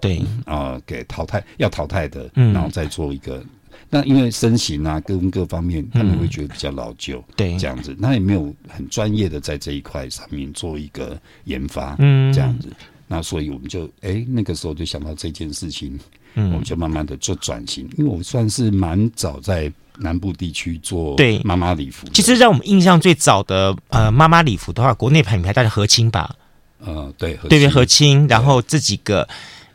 [0.00, 3.44] 对啊、呃，给淘汰要淘汰的，嗯，然后再做一个。
[3.90, 7.94] 那因为身形啊，跟各方面，他们会觉得比较老旧，对、嗯，这样子。
[7.98, 12.68] 那也没有很专业的在这一块上面做一个研发，嗯，这样子。
[13.08, 15.98] 那所以我们就哎、欸，那个时候就想到这件事情，
[16.36, 17.88] 嗯，我们就慢慢的做转型。
[17.98, 21.40] 因为我算是蛮早在南部地区做对。
[21.44, 22.06] 妈妈礼服。
[22.12, 26.34] 其实让我们印象最早的呃妈妈礼服的话，国内品牌大概和亲吧，
[26.78, 29.28] 呃，对，对对和亲，然后这几个。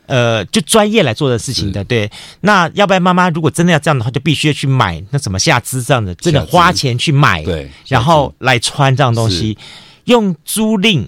[0.06, 2.10] 呃，就专业来做的事情的，对。
[2.42, 9.56] 那要不然妈妈如果真的要这样的话，就必须要去买那什么下肢这样的，真的花钱去买，对，然后来穿这样东西。
[10.04, 11.06] 用租赁，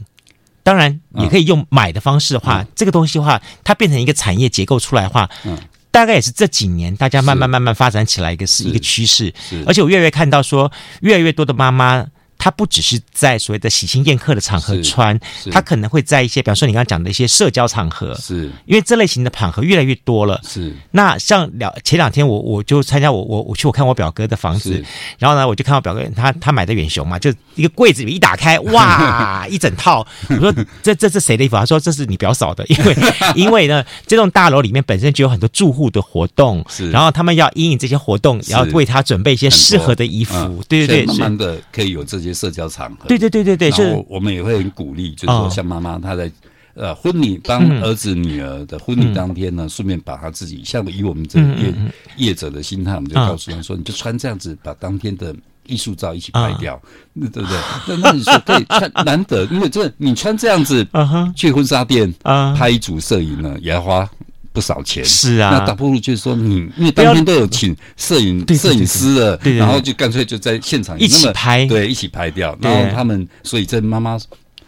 [0.63, 5.59] 当然也可以用买的方式的话，这个东西的话，它变成一个产业结构出来的话，嗯，
[5.97, 9.33] 大概也是这几年大家慢慢慢慢发展起来一个是一个趋势。
[9.67, 12.07] 而且我越来越看到说，越来越多的妈妈。
[12.47, 15.19] 他不只是在所谓的喜庆宴客的场合穿，
[15.51, 20.41] 他可能会在一些，比方说你刚刚讲的一些社交场合，是，因为这类型的场合越来越多了。
[20.47, 24.81] 是，那像两前两天我我就参加我我我去我看我表哥的房子，
[25.19, 30.07] 然后呢我就看到表哥他他买的远雄嘛，就一个柜子里一打开，哇， 一整套。
[30.29, 30.55] 我说
[30.85, 31.57] 这这是谁的衣服？
[31.57, 32.97] 他说这是你表嫂的， 因为
[33.35, 42.36] 因为呢这栋大楼里面本身就有很多住户的活动，是，然后他们要因应这些活动，然后为他准备一些适合的衣服，对对对，慢慢的可以有这些。
[42.37, 46.31] 社交场合，对对对对对，然后我们也会很鼓励，就是说像妈妈她在
[46.75, 51.75] 呃婚礼帮儿子女儿的婚礼当天呢，顺便把她自己，像以我们这业
[52.17, 55.35] 业者的心态，我们就告诉他说，你就穿这样子，把当天的
[55.67, 56.81] 艺术照一起拍掉，
[57.15, 57.59] 那对不对？
[57.89, 60.87] 那那你说对，穿难得，因为这你穿这样子
[61.35, 62.13] 去婚纱店
[62.57, 64.09] 拍一组摄影呢，也要花。
[64.57, 65.05] 不少钱。
[65.05, 70.99] 是啊，那倒不如就是说你，因为当天都有请摄影摄影师了，然后就干脆就在现场。
[70.99, 72.57] 一起拍，对，一起拍掉。
[72.63, 74.19] 然后他们，所以在妈妈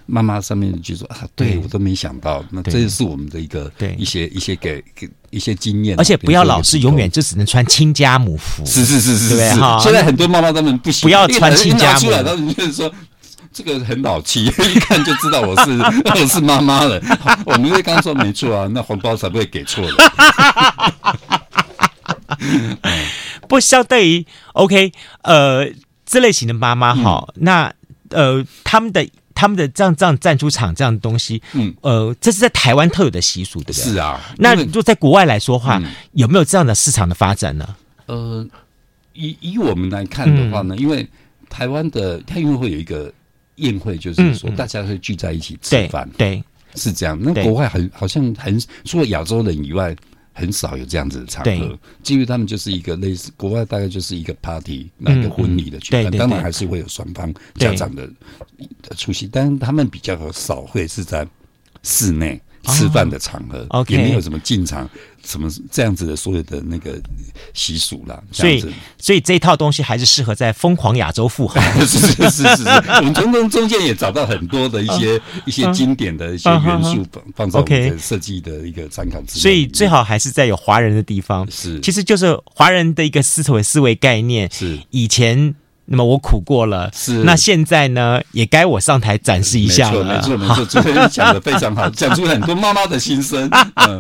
[0.05, 1.57] 妈妈上面就说啊，对。
[1.63, 5.99] 我都没想到，那这是我们的一个一些一些给给一些经验。
[5.99, 9.81] 而且不要老是永远就只能穿亲家母服，是是是是，对哈。
[9.83, 12.93] 现在很多妈妈他们不不要穿亲家母，出来他们就是说。
[13.53, 15.71] 这个很老气，一看就知道我是
[16.15, 17.01] 我是妈妈了。
[17.45, 19.97] 我们刚刚说没错啊，那红包才不会给错的。
[23.49, 25.67] 不相对于 OK，呃，
[26.05, 27.73] 这类型的妈妈哈，嗯、那
[28.11, 33.83] 呃，他们的他们的这样这样站出场这样的东西，嗯，呃，这是在台湾特有的习俗，对不对？
[33.83, 34.21] 是啊。
[34.37, 37.75] 那如果在国外来说话，嗯、有没有这样的市场的发展呢？
[38.07, 38.47] 呃，
[39.15, 41.09] 以以我们来看的话呢，嗯、因为
[41.49, 43.13] 台湾的它因为会有一个。
[43.59, 46.43] 宴会就是说，大家会聚在一起吃饭，对，
[46.75, 47.19] 是这样。
[47.21, 49.95] 那国外很好像很除了亚洲人以外，
[50.33, 51.79] 很少有这样子的场合。
[52.03, 58.09] 基于他们就是一个类似国外，大概就是一个 party，那个婚礼的举办，当然还是会有双方家长的
[58.97, 61.27] 出席，但是他们比较少会是在
[61.83, 64.89] 室内吃饭的场合也没有什么进场
[65.25, 67.01] 什么这样子的所有的那个
[67.53, 68.23] 习俗啦。
[68.31, 68.65] 所以，
[68.99, 71.61] 所以这一套东西还是适合在疯狂亚洲富豪。
[71.85, 79.39] 是是是是是，我们从中中间也找到很多的一些一些经典的一些元素放放在我们的设计的一个参考之。
[79.41, 81.47] 所以最好还是在有华人的地方。
[81.51, 84.51] 是，其实就是华人的一个思维思维概念。
[84.53, 85.55] 是以前。
[85.91, 90.05] 那么我苦过了，是那现在呢，也该我上台展示一下了。
[90.05, 93.49] 没错，没错，没错，主持人讲的非常好， 讲出很多妈妈的心声。
[93.75, 93.99] 嗯，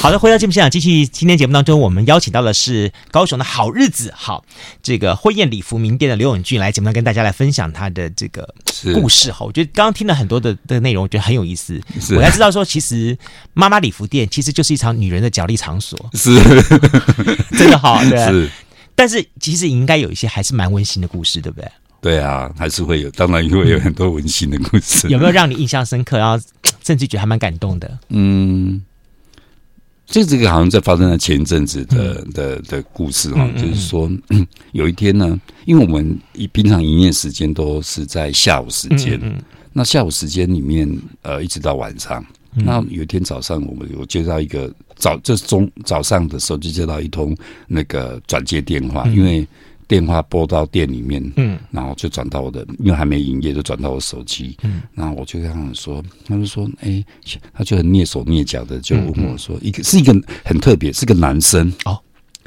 [0.00, 4.42] 好的，回到节目现场，继续今天节目当中，我们邀请到的是高雄的好日子，好
[4.82, 8.48] 这个婚宴礼服名店的刘永俊来节目上跟大家来分享他的这个
[8.94, 9.30] 故事。
[9.30, 11.78] 哈，我觉得刚刚听了很多的的内容，我觉得很有意思。
[12.00, 13.16] 是我才知道说，其实
[13.52, 15.98] 妈妈礼服店其实就是一场女人的角力场所。
[16.14, 16.40] 是，
[17.58, 18.18] 真的好，对。
[18.26, 18.50] 是。
[18.94, 21.70] 但是其实应该有一些还是蛮温馨的故事，对不对？
[22.00, 25.08] 对啊，还是会有，当然也会有很多温馨的故事。
[25.08, 26.44] 有没有让你印象深刻，然后
[26.82, 27.98] 甚至觉得还蛮感动的？
[28.08, 28.82] 嗯，
[30.06, 34.10] 这这个好像在发生在前一阵子的、嗯、的的故事哈，嗯嗯就是说
[34.72, 39.20] 有一天呢，因为我们一平常营业时间都是在下午时间，
[39.72, 40.88] 那下午时间里面
[41.22, 42.24] 呃一直到晚上。
[42.54, 47.36] 那有一天早上，我们有接到一个早，这是中早上的时候就接到一通
[47.66, 49.46] 那个转接电话，因为
[49.88, 57.04] 电话拨到店里面，嗯，然后就转到我的，因为还没营业，就转到我手机，嗯，然后我就跟他们说，他们说，哎，
[57.52, 60.12] 他就很蹑手蹑脚的就问我说，一个是一个
[60.44, 61.72] 很特别，是个男生。
[61.84, 61.98] 哦。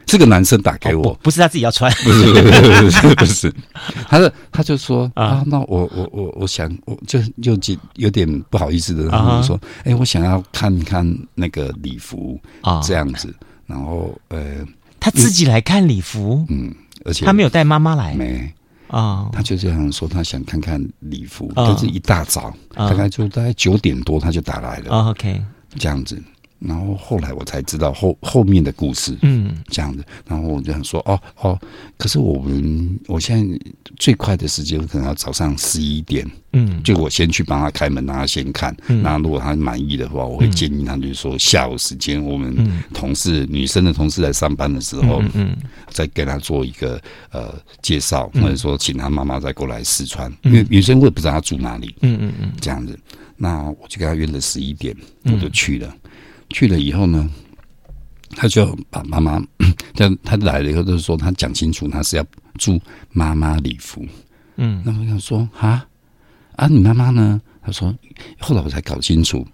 [0.06, 3.54] 这个男生打给我，哦、不，不是他自己要穿， 不是不是
[4.08, 13.34] 他是他就说啊，啊，那我我我我想我就就有点不好意思的，然后说，哎、啊，我想要看看那个礼服啊，这样子，
[13.66, 14.66] 然后呃，
[15.00, 18.54] 他自己来看礼服，嗯，而且他没有带妈妈来，没。
[18.88, 25.42] 啊，他就这样说，他想看看礼服，就、啊、是一大早，大概就大概九点多他就打来了，啊，OK，
[25.76, 26.22] 这样子。
[26.60, 30.04] 然后后来我才知道后后面的故事，嗯，这样子。
[30.28, 31.60] 然后我就想说，哦哦，
[31.98, 33.60] 可是我们我现在
[33.98, 38.76] 最快的时间可能要早上十一点，嗯，就我先去帮他开门，让他先看。
[38.88, 42.56] 嗯，然后如果他满意的话，我会建议他，就是说下午时间我们
[42.94, 45.56] 同事女生的同事来上班的时候，嗯，
[45.90, 47.00] 再给他做一个
[47.32, 52.98] 呃介绍，或者说请他妈妈再过来试穿，因为女生我也不知道他住哪里，嗯嗯嗯，这样子。
[53.38, 55.94] 那我就跟他约了十一点，我就去了。
[56.50, 57.30] 去了以后呢，
[58.36, 59.42] 他就把妈妈，
[59.94, 62.26] 他 他来了以后就是说，他讲清楚他是要
[62.58, 62.80] 住
[63.12, 64.06] 妈妈礼服。
[64.58, 65.86] 嗯，那我想说啊
[66.56, 67.42] 啊，你妈妈呢？
[67.62, 67.94] 他说，
[68.40, 69.46] 后来我才搞清楚，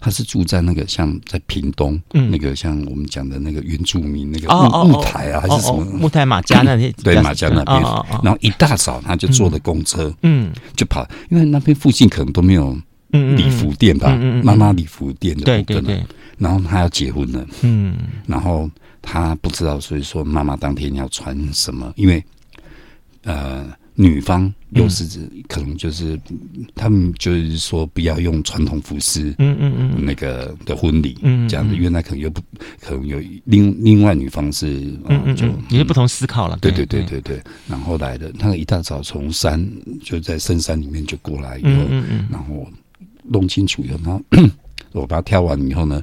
[0.00, 6.92] 他是住在那个像在屏东，嗯，那个像我们讲的那个原住民那个木木台啊，还是什么木台马家那 边？
[7.02, 7.80] 对，马家那边。
[8.22, 12.76] 然后一大早他就坐的公车，嗯，就跑，因为那边附近可能都没有
[13.12, 16.04] 礼服店吧，妈妈礼服店的，对对对。
[16.38, 18.70] 然后他要结婚了，嗯，然后
[19.02, 22.22] 他不知道，所以说妈妈当天要穿什么，因为
[23.22, 26.20] 呃，女方又是指可能就是
[26.74, 32.42] 他们就是说不要用传统服饰，嗯嗯嗯，那个的婚礼，嗯，这样子，因为那可能又不
[32.80, 34.66] 可能有另另外女方是，
[35.08, 37.40] 嗯嗯，就也是不同思考了，对对对对对。
[37.68, 39.64] 然后来的，他一大早从山
[40.02, 42.66] 就在深山里面就过来以后，嗯嗯，然后
[43.22, 44.50] 弄清楚以后，然后。
[44.94, 46.00] 我把它挑完以后呢，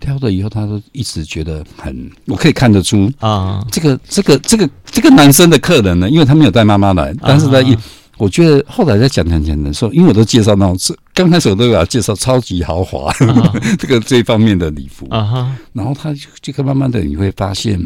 [0.00, 7.76] 挑了以后，他都一直觉得很，我可以看得出啊，这个这个这个这个男生的客人呢，因为他没有带妈妈来，但是呢，一
[8.16, 13.12] 我觉得后来在讲讲讲的时候，因为我都介绍那种是刚开始我都给他介绍超级豪华
[13.78, 15.06] 这个这方面的礼服。
[15.10, 17.78] 啊，然后他就这个慢慢的你会发现，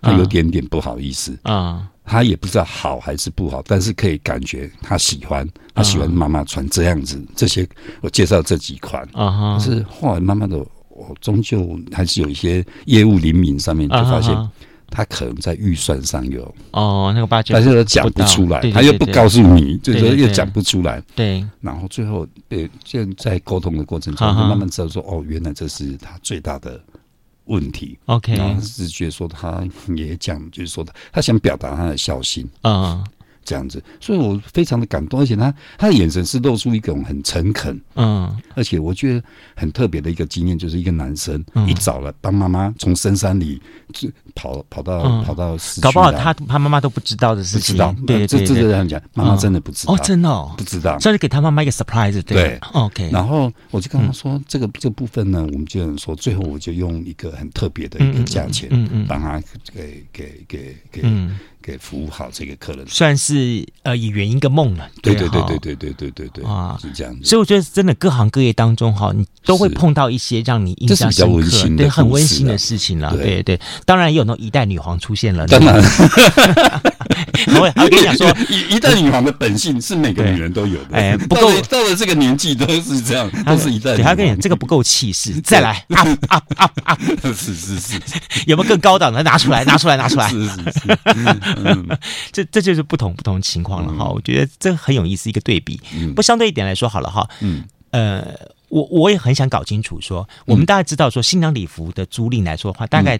[0.00, 1.36] 他有点点不好意思。
[1.42, 1.82] 啊。
[2.06, 7.20] 他也不知道好还是不好，但是可以感觉他喜欢，他喜欢妈妈穿这样子。
[7.34, 7.68] 这些
[8.00, 10.56] 我介绍这几款啊，可是后来慢慢的，
[10.88, 14.32] 我终究还是有一些业务灵敏上面就发现，
[14.88, 21.02] 他可能在预算上有哦，那个八九，但是他讲不出来，他又不告诉你，就是说又讲不出来。
[21.16, 26.80] 对，然后最后呃，现在沟通的过程中，就慢慢知道说，哦，原来这是他最大的。
[27.46, 32.48] 问题，OK，然后是觉得说他也讲，就是说他他想表达他的孝心。
[32.62, 33.02] 啊。
[33.46, 39.22] 这样子，所以我非常的感动，而且他他的眼神是露出一种很诚恳，嗯，而且我觉得
[39.54, 43.62] 很特别的一个经验，就是一个男生一早了帮妈妈从深山里
[44.34, 58.86] 跑跑到跑到市区，搞不好他他妈妈都不知道的事情，不知道，对，这这这样讲，妈妈真的不知道，哦，真的哦，不知道，所以给他妈妈一个 surprise，对，OK，然后我就跟他说，这个这个部分呢，我们就说，最后我就用一个很特别的一个价钱，嗯。
[58.96, 59.42] 嗯，帮他
[59.74, 61.02] 给给给给。
[61.02, 61.02] 给
[61.78, 64.88] 服务好这个客人，算是呃圆一个梦了。
[65.02, 67.24] 对对对对对对对对对啊，是这样子。
[67.24, 73.10] 所以我觉得真的各行各业当中哈，你都会碰到一些让你印象深刻、对很温馨的事情了。
[73.16, 75.46] 对对，当然也有那种一代女皇出现了。
[75.46, 75.82] 当然，
[77.58, 80.96] 我我跟你讲说， 一一代女皇的本性是每个女人都有的。
[80.96, 83.96] 哎，不够到了这个年纪都是这样，都是一代。
[83.98, 86.98] 他跟你讲这个不够气势，再来啊啊啊啊！
[87.22, 88.00] 是是是，
[88.46, 89.22] 有没有更高档的？
[89.22, 90.28] 拿出来，拿出来，拿出来。
[90.28, 90.98] 是是是。
[91.64, 91.86] 嗯，
[92.32, 94.08] 这这就是不同不同情况了哈。
[94.08, 95.80] 我觉得这很有意思，一个对比。
[96.14, 97.28] 不相对一点来说好了哈。
[97.40, 98.24] 嗯，呃，
[98.68, 103.18] 我我也很想搞清楚说，我们大家知道说，新娘礼服的租赁来说的话，大概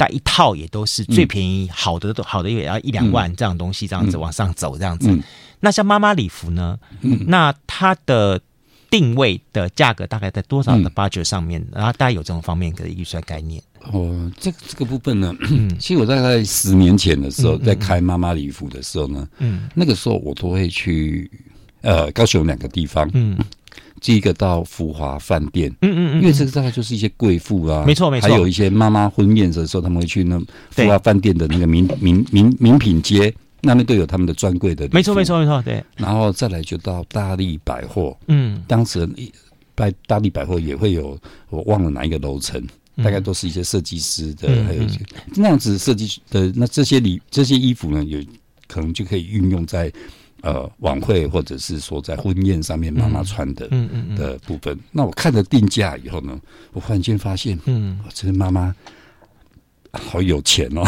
[0.00, 5.14] 带一套也都是最便宜，好的都好的也要一两万这样东西，这样子往上走这样子。
[5.60, 6.78] 那像妈妈礼服呢？
[7.26, 8.40] 那它的
[8.88, 11.62] 定位的价格大概在多少的 budget 上面？
[11.70, 13.62] 然后大概有这种方面的预算概念。
[13.92, 15.34] 哦，这个这个部分呢，
[15.78, 21.30] 其实我大概十年前的时候，在开妈妈礼服的时候呢，嗯，那个时候我都会去
[21.82, 23.36] 呃高雄两个地方，嗯，
[24.00, 30.40] 第一个到福华饭店，嗯嗯嗯，因为这个大概就是一些贵妇啊，没错没错，还有一些妈妈婚宴的时候，他们会去那
[30.70, 39.08] 福华饭店的那个名名名名品街，那边都有他们的专柜的，没错没错没错，对，然后再来就到大利百货，嗯，当时
[39.74, 42.62] 百大利百货也会有，我忘了哪一个楼层。
[43.02, 44.98] 大概都是一些设计师的，还有一些
[45.34, 46.52] 那样子设计的。
[46.54, 48.22] 那这些礼这些衣服呢，有
[48.66, 49.90] 可能就可以运用在
[50.42, 54.78] 呃晚会或者是说在婚宴上面妈妈穿的嗯嗯的部分。
[54.92, 56.38] 那我看了定价以后呢，
[56.72, 58.74] 我忽然间发现，嗯，这个妈妈。
[59.92, 60.84] 好有钱哦！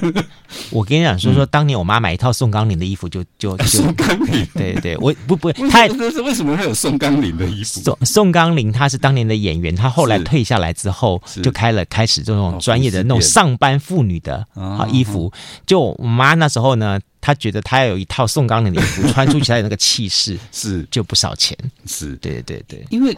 [0.70, 7.80] 我跟你讲，说说当年我妈买一套宋钢铃的衣服，就就就 宋钢铃，对对，我不不，他为什么会有宋钢铃的衣服？
[7.80, 15.32] 宋宋钢铃他是当年的演员，他后来退下来之后，就开了开始这种专业的那种上班妇女的啊衣服。
[15.64, 17.00] 就我妈那时候呢。
[17.24, 21.56] 他觉得他要有一套宋钢铃的衣服穿出去才有那个气势， 是就不少钱。
[21.86, 23.16] 是，对对对，因为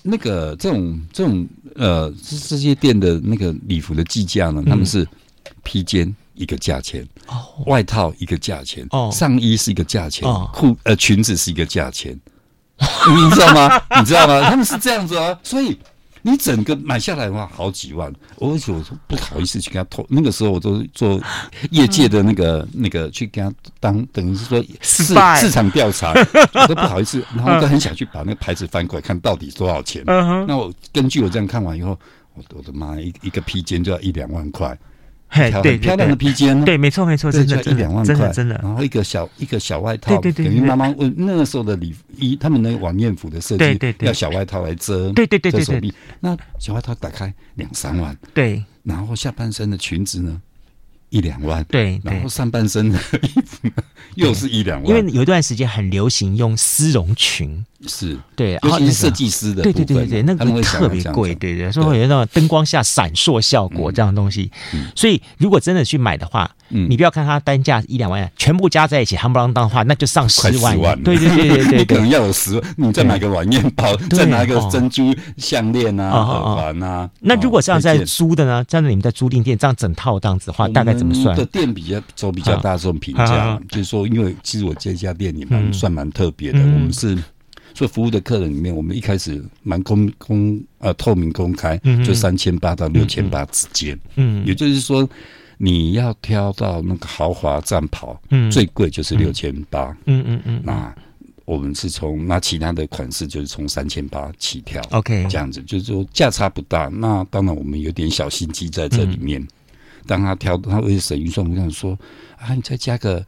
[0.00, 1.44] 那个这种这种
[1.74, 2.08] 呃，
[2.46, 5.04] 这些店的那个礼服的计价呢，他们是
[5.64, 7.34] 披肩一个价钱，哦，
[7.66, 12.16] 外套一个价钱，哦，上衣是一个价钱，裤呃裙子是一个价钱，
[12.78, 13.82] 你知道吗？
[13.98, 14.48] 你知道吗？
[14.48, 15.76] 他们是这样子啊，所以。
[16.22, 20.06] 你整个买下来的话，好几万，我而且我说不好意思去跟他投。
[20.08, 21.20] 那个时候我都做
[21.70, 25.04] 业界的那个那个去跟他当，等于是说市
[25.36, 26.12] 市场调查，
[26.54, 30.02] 我都不好意思，然后都很想去把那个牌子翻过来看到底多少钱。
[30.06, 31.98] 那我根据我这样看完以后，
[32.34, 34.76] 我我的妈，一一个披肩就要一两万块。
[35.28, 50.40] 嘿，对，漂亮的披肩，对，没错，没错，真的，一两万块，真的，然后一个小一个小外套，对对对，等于妈妈问那个时候的礼衣，他们那个晚宴服的设计，对对对，要小外套来遮，对对对对，遮手臂，那小外套打开两三万，对，然后下半身的裙子呢？
[51.10, 53.66] 一两万，对，然后上半身的衣服
[54.16, 58.18] 又是一两万，因为有一段时间很流行用丝绒裙，是。
[58.36, 64.50] 对，尤其是设计师的，对对对对，那个特别贵，对对，所以有那种灯光下闪烁效果这样的东西，
[64.94, 76.24] 所以如果真的去买的话，你不要看它单价一两万，全部加在一起夯不啷当的话，那就上十万，对对对对对， 可能要有十万，你再买个晚宴包，再拿个珍珠项链啊、耳
[76.56, 80.98] 环啊，那如果这样在租的呢，这样子你们在租赁店这样整套这样子的话，大概。
[80.98, 81.36] 怎么算？
[81.36, 86.58] 的店比较走比较大这种评价，就是说，因为其实我这家店也蛮算蛮特别的。
[86.58, 87.16] 我们是
[87.78, 93.96] 做服务的客人里面，我们一开始蛮公公呃透明公开，就三千八到六千八之间。
[94.16, 95.08] 嗯，也就是说，
[95.58, 99.96] 你要挑到那个豪华战袍，嗯，最贵就是六千八。
[100.06, 100.60] 嗯嗯嗯。
[100.64, 100.92] 那
[101.44, 104.82] 我们是从那其他的款式就是从三千八起跳。
[104.90, 106.88] OK，这样子就是说价差不大。
[106.92, 109.46] 那当然我们有点小心机在这里面。
[110.04, 111.96] 当他挑，他为了省预算，我想说
[112.40, 113.24] ：“啊，你再加个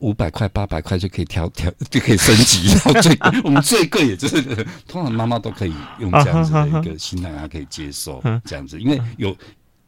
[0.00, 2.68] 五百块、八百块就可以调调，就可以升级。
[2.68, 4.42] 然后最 我们最贵也就是，
[4.86, 9.34] 通常妈妈都可以用这样子的一个心态，她可以接受这样子，因为有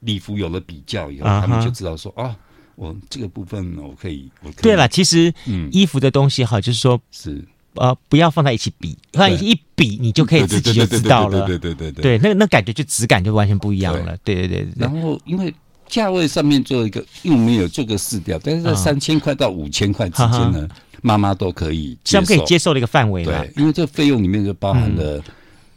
[0.01, 2.35] 礼服有了比较以后，他们就知道说啊，
[2.77, 4.31] 我这个部分我可以。
[4.43, 5.33] 我可以”对了，其实
[5.73, 7.45] 衣服的东西哈，就是说是
[7.75, 11.47] 呃，不要放在一起比，放在一比，你就可以自己就知道了。
[11.47, 14.17] 对对对对对，那那感觉就质感就完全不一样了。
[14.25, 15.53] 对对对，然后因为。
[15.89, 20.69] 价位上面做一个，因为我们有做个试调，但是在三千块到五千块之间呢，
[21.03, 23.25] 妈妈都可以接受，可以接受的一个范围。
[23.25, 25.23] 对，因为这个费用里面就包含了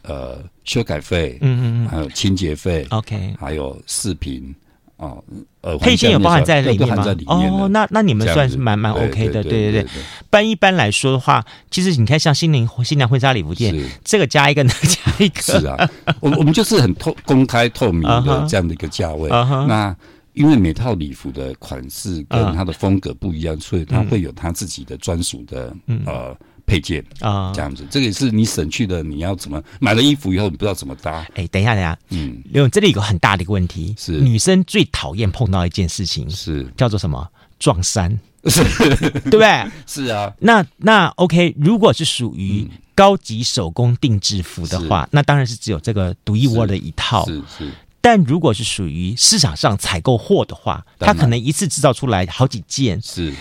[0.03, 4.53] 呃修改费，嗯嗯嗯，还有清洁费，OK，还有饰品。
[4.99, 5.23] 哦，
[5.61, 7.05] 呃，配件有包含在里面吗？
[7.27, 9.85] 哦，那那你们算是蛮蛮 OK 的，对对对。
[10.29, 13.73] 般一般来说的话，其实你看像新娘新娘婚纱礼服店，
[14.03, 15.89] 这个加一个，那个加一个，是啊。
[16.19, 19.29] 我我们就是很透公开透明的这样的一个价位。
[19.29, 19.95] 那
[20.33, 25.73] 因为每套礼服的款式跟它的风格不一样，所以它会有它自己的专属的
[26.05, 26.35] 呃
[26.69, 27.85] 配件啊，这样子。
[27.89, 31.25] 这个也是你省去的，你要怎么买了衣服以后，你不知道怎么搭。
[31.33, 37.27] 哎，等一下，等一下，嗯，因为这里有个很大的一个问题，是女生最讨厌碰到一件事情，是叫做什么？
[37.57, 39.67] 撞衫， 是，对不对？
[39.85, 40.31] 是啊。
[40.39, 47.25] 那那 OK，如果是属于高级手工定制服的话，那当然是只有这个独一无二的一套。
[47.25, 47.71] 是是。
[48.01, 53.33] 但如果是属于市场上采购货的话，它可能一次制造出来好几件，是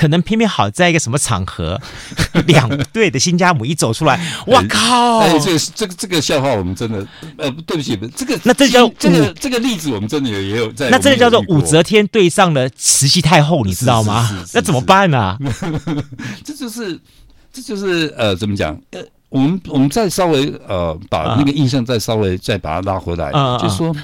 [0.00, 1.78] 可能偏偏好在一个什么场合，
[2.48, 5.18] 两队的新家母一走出来， 哇靠！
[5.18, 14.26] 哎，这个这个这个笑话我们真的呃，对不起，这个那这叫这个这个例子我们真的也有在，那这个叫做武则天对上了慈禧太后，你知道吗？
[14.54, 15.36] 那怎么办呢？
[16.42, 16.98] 这就是
[17.52, 19.00] 这就是呃，怎么讲呃。
[19.30, 23.94] 我们我们再稍微呃把那个印象再稍微再把它拉回来，啊、就是说，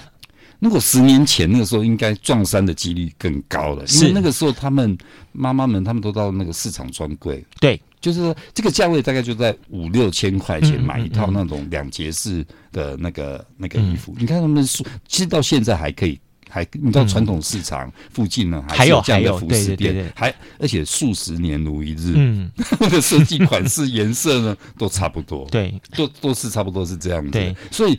[0.58, 4.96] 如果十年前那个时候应该撞衫的几率更高了，因为那个时候他们
[5.32, 16.18] 妈妈们他们都到那个市场专柜，对，就是这个价位大概就在五六千块钱买一套那种两节式的那个那个衣服，嗯、你看他们说，其实到现在还可以。
[16.48, 22.48] 还你到传统市场附近呢，还有这样的服饰店，还而且数十年如一日，嗯，
[22.78, 27.32] 那个设计款式、颜色呢都差不多， 对，都都是差不多是这样子。
[27.32, 27.98] 对，所以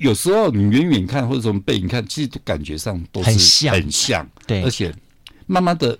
[0.00, 4.28] 有时候你远远看或者从背影看，其实感觉上都是很像，很像。
[4.46, 4.92] 对，而且
[5.46, 5.96] 慢慢的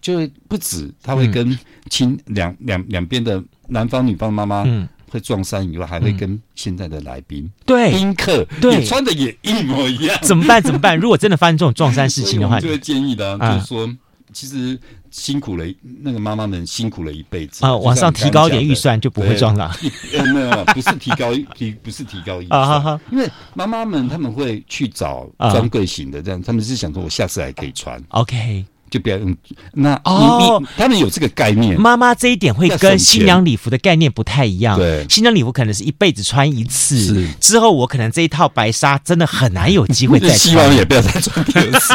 [0.00, 1.58] 就会不止，他会跟
[1.90, 4.88] 亲两两两边的男方女方妈妈，嗯。
[5.10, 10.18] 会撞衫以外，还会跟现在的来宾、对宾客，对穿的也一模一样。
[10.20, 10.62] 怎么办？
[10.62, 10.98] 怎么办？
[10.98, 13.88] 如果真的发生这种撞衫事情的话， 就会建议的，就是说，
[14.34, 14.78] 其实
[15.10, 15.64] 辛苦了
[16.02, 19.70] 那个妈妈们辛苦了一辈子啊，往上提高一点预算就不会撞了。
[20.34, 28.02] 没有，不是提高提，不是提高预算，因为妈妈们他们会去找专柜型的，这样他们是想说，我下次还可以穿。
[28.08, 28.64] OK。
[28.90, 29.36] 就不要用
[29.74, 31.80] 那哦，他们有这个概念。
[31.80, 34.76] 妈妈这一点会跟新娘礼服的概念不太一样。
[34.78, 40.38] 对，新娘礼服可能是一辈子穿一次，是之后我可能这一套白纱真的很难有机会 再穿。
[40.38, 41.94] 希望也不要再穿第二次。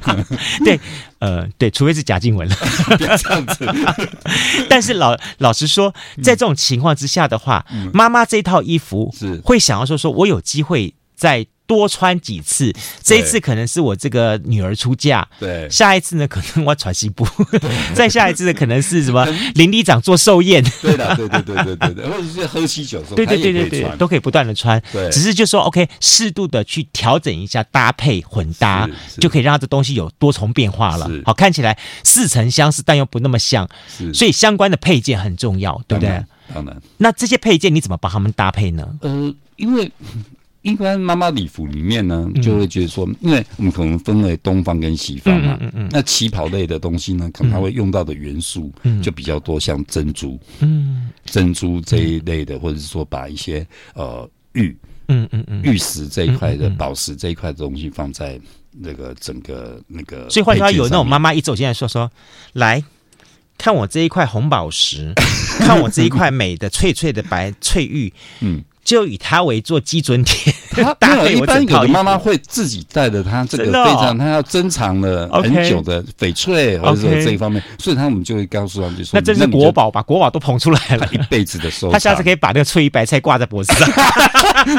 [0.64, 0.80] 对，
[1.18, 2.56] 呃，对，除非是贾静雯了。
[2.98, 3.66] 不要这样子。
[4.68, 11.46] 但是老老实说，在这种情况之下的话，妈妈这一套衣服是会想要说，说我有机会再。
[11.66, 17.26] 多穿几次，这一次可能是我这个女儿出嫁，对，下一次呢可能我传媳妇，
[17.94, 28.88] 再下一次呢可能是什么 邻里长做寿宴，对的，对对对对对对，或者是喝喜酒的时候，对对对对对，都可以不断的穿，对，只是就说 OK，适度的去调整一下搭配混搭，
[29.18, 33.68] 就可以让它的东西有多重变化了，好看起来似曾相识，但又不那么像，
[34.12, 36.22] 所以相关的配件很重要，对不对？
[36.52, 38.86] 当然，那这些配件你怎么帮他们搭配呢？
[39.00, 39.90] 呃，因为。
[40.62, 45.58] 一般妈妈礼服里面呢，就会觉得说，因为我们可能分为东方跟西方嘛，
[45.90, 54.76] 那旗袍类的东西呢，可能它会用到的元素就比较多，像珍珠，嗯，珍珠这一类的，或者是说把一些呃玉，
[55.08, 58.40] 嗯嗯嗯，玉石这一块的宝石这一块的东西放在
[58.70, 62.08] 那个整个那个，所以换句话说，有那种妈妈一走进来说说，
[62.52, 62.82] 来
[63.58, 65.12] 看我这一块红宝石，
[65.58, 68.62] 看我这一块美的脆脆的白翠玉，嗯。
[68.84, 81.92] 就以它为做基准点，他没有，一般有的妈妈会自己带着她这个非常她要珍藏了很久的翡翠，或者说这一方面，所以他们就会告诉他们，就说那真是国宝，把国宝都捧出来了，一辈子的收藏。
[81.92, 83.88] 他下次可以把那个翠玉白菜挂在脖子上，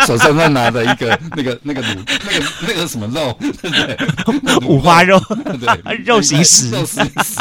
[0.05, 4.67] 手上再拿着一个那个那个卤那个那个什么肉，对不对？
[4.67, 5.17] 五花肉，
[5.61, 7.39] 对，肉形石，肉形石，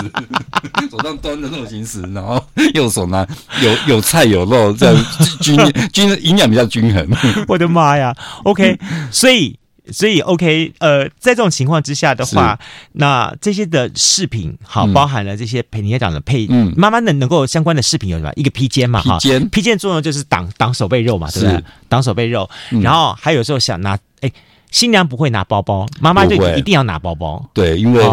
[0.88, 2.40] 手上端着肉形石，然后
[2.74, 3.26] 右手拿
[3.60, 5.04] 有有菜有肉，这样
[5.40, 5.58] 均
[5.92, 6.51] 均营养。
[6.52, 7.08] 比较均衡，
[7.48, 8.78] 我的妈呀！OK，
[9.10, 9.58] 所以
[9.90, 12.58] 所以 OK，呃，在这种情况之下的话，
[12.92, 18.30] 那这些的饰品好，包含了这些陪你也讲的配，嗯，妈妈能能够相关的饰品有什么？
[18.36, 21.64] 一个披肩嘛，哈，披肩，披肩作用就是挡挡手背肉嘛，对不对？
[21.88, 22.48] 挡手背肉，
[22.82, 24.30] 然后还有时候想拿，哎，
[24.70, 28.04] 新娘不会拿包包，妈妈就一定要拿包包，对，因为。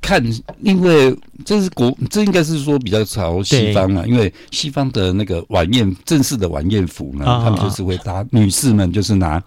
[0.00, 0.24] 看，
[0.62, 4.04] 因为这是国，这应该是说比较朝西方啊。
[4.06, 9.42] 因为西方的那个晚宴正式的晚宴服呢，哦、他们就是会搭，女士们就是拿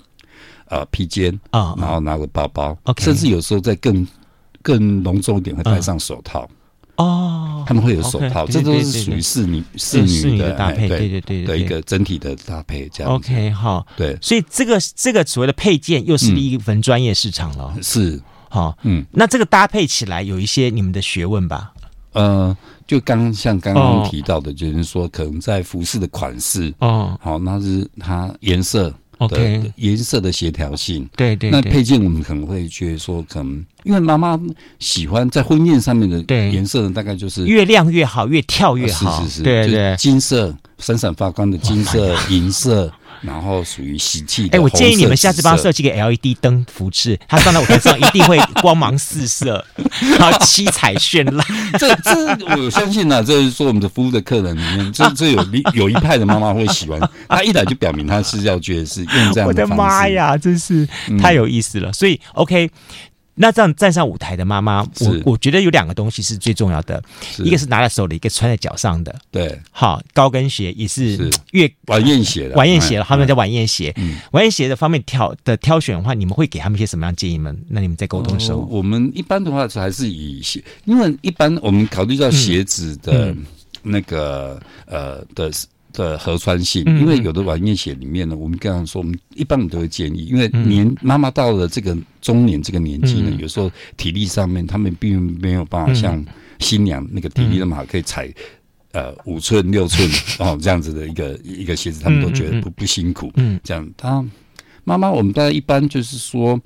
[0.68, 4.08] 呃披肩啊，然后拿个包包，哦、甚至有时候再更
[4.62, 6.48] 更隆重一点，会戴上手套
[6.98, 7.66] 哦。
[7.68, 13.12] 他们会有手套，这都是属于侍女侍女的搭配，对对对的一个整体的搭配这样。
[13.14, 18.22] OK，好，对，所以这个这个所谓的配件又是一份专业市场了，嗯、是。
[18.54, 21.74] 好，嗯，那这个搭配起来有一些你们的学问吧？
[22.12, 31.50] 呃，就刚像刚刚提到的，就是说可能在服饰的款式，哦，好，那是它颜色，，OK，颜色的协调性，对对。
[31.50, 34.40] 那配件我们可能会觉得说，可能因为妈妈
[34.78, 36.20] 喜欢在婚宴上面的
[36.52, 42.94] 颜色呢，大概就是越亮越好，越跳越好，是是是，对对，金色闪闪发光的金色、银色。
[43.24, 44.48] 然后属于喜气。
[44.52, 49.66] 哎，我建议你们下次帮他设计个 LED 灯服饰，他放在舞台上一定会光芒四射，
[50.20, 51.46] 然后七彩绚烂。
[51.80, 57.00] 这这我相信呢、啊，这是说我们的服务的客人里面，这这有 有一派的妈妈会喜欢。
[57.28, 59.48] 他一来就表明他是要觉得是用这样的。
[59.48, 60.88] 我的妈呀，真是
[61.20, 61.90] 太有意思了。
[61.90, 62.70] 嗯、所以 OK。
[63.36, 67.02] 那这样站上舞台的妈妈，我我觉得有两个东西是最重要的，
[67.40, 69.16] 一个是拿在手里，一个穿在脚上的。
[69.32, 73.94] 对，好，高跟鞋也是越晚宴鞋的，晚宴鞋了，他们叫晚宴鞋。
[74.32, 77.54] 晚宴鞋的方面挑的挑选的话，你们会给他们一些什么样建议吗？
[77.68, 83.36] 那你们在沟通的时候，我们一般的话还是以鞋，因为一般我们考虑到鞋子的
[83.82, 85.52] 那个呃的。
[85.94, 96.24] 的合穿性，因为有的晚宴鞋里面呢，我们刚刚说，我们一般我们都会建议，因为年妈妈到了这个中年这个年纪呢，有时候体力上面他们并没有办法像
[96.60, 98.32] 新娘那个体力那么好，可以踩
[98.92, 103.32] 呃五寸六寸 哦这样子的一个一个鞋子，他们都觉得不不辛苦。
[103.36, 103.88] 嗯，这样。
[103.96, 104.24] 他
[104.84, 106.60] 妈妈我们大家一般就是说，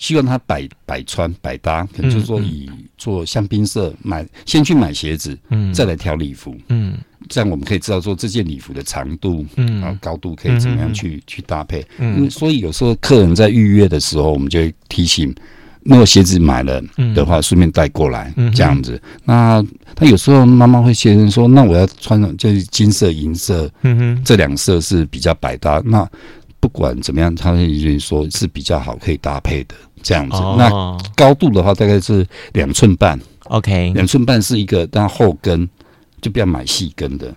[0.00, 6.98] 希望他百百穿百搭，可能就是说以做香槟色买先去买鞋子，嗯，再来挑礼服，嗯。
[7.28, 15.32] 这样我们可以知道说这件礼服的长度，嗯，然后高度可以怎么样去、嗯、去搭配，嗯，所以有时候客人在预约的时候，我们就会提醒，
[15.82, 16.82] 那个鞋子买了
[17.14, 19.00] 的话，顺便带过来，嗯、这样子。
[19.22, 25.80] 那他有时候妈妈会先生说，那我要穿上就是金色、银色，嗯哼，这两色是比较百搭。
[25.84, 26.08] 那
[26.58, 30.36] 不管怎么样，他会说是比较好可以搭配的这样子。
[30.36, 35.68] 哦、那高度的话，大概是两寸半，OK，两寸半是一个，但后跟。
[36.22, 37.34] 就不要买细跟的，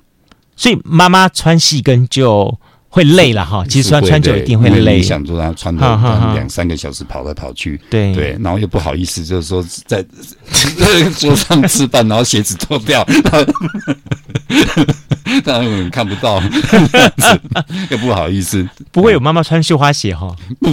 [0.58, 2.54] 所以妈妈穿细跟就
[2.94, 3.66] 会累了哈。
[3.68, 4.98] 其实穿穿久一定会累。
[4.98, 10.06] 你想说他穿了两三个小时跑来跑去，对对，然后又不好意思，就是说在
[11.18, 13.04] 桌上吃饭，然后鞋子脱掉，
[15.44, 16.40] 当然 看不到，
[17.90, 18.70] 又不好意思。
[18.92, 20.28] 不会有妈妈穿绣花鞋哈？
[20.60, 20.70] 不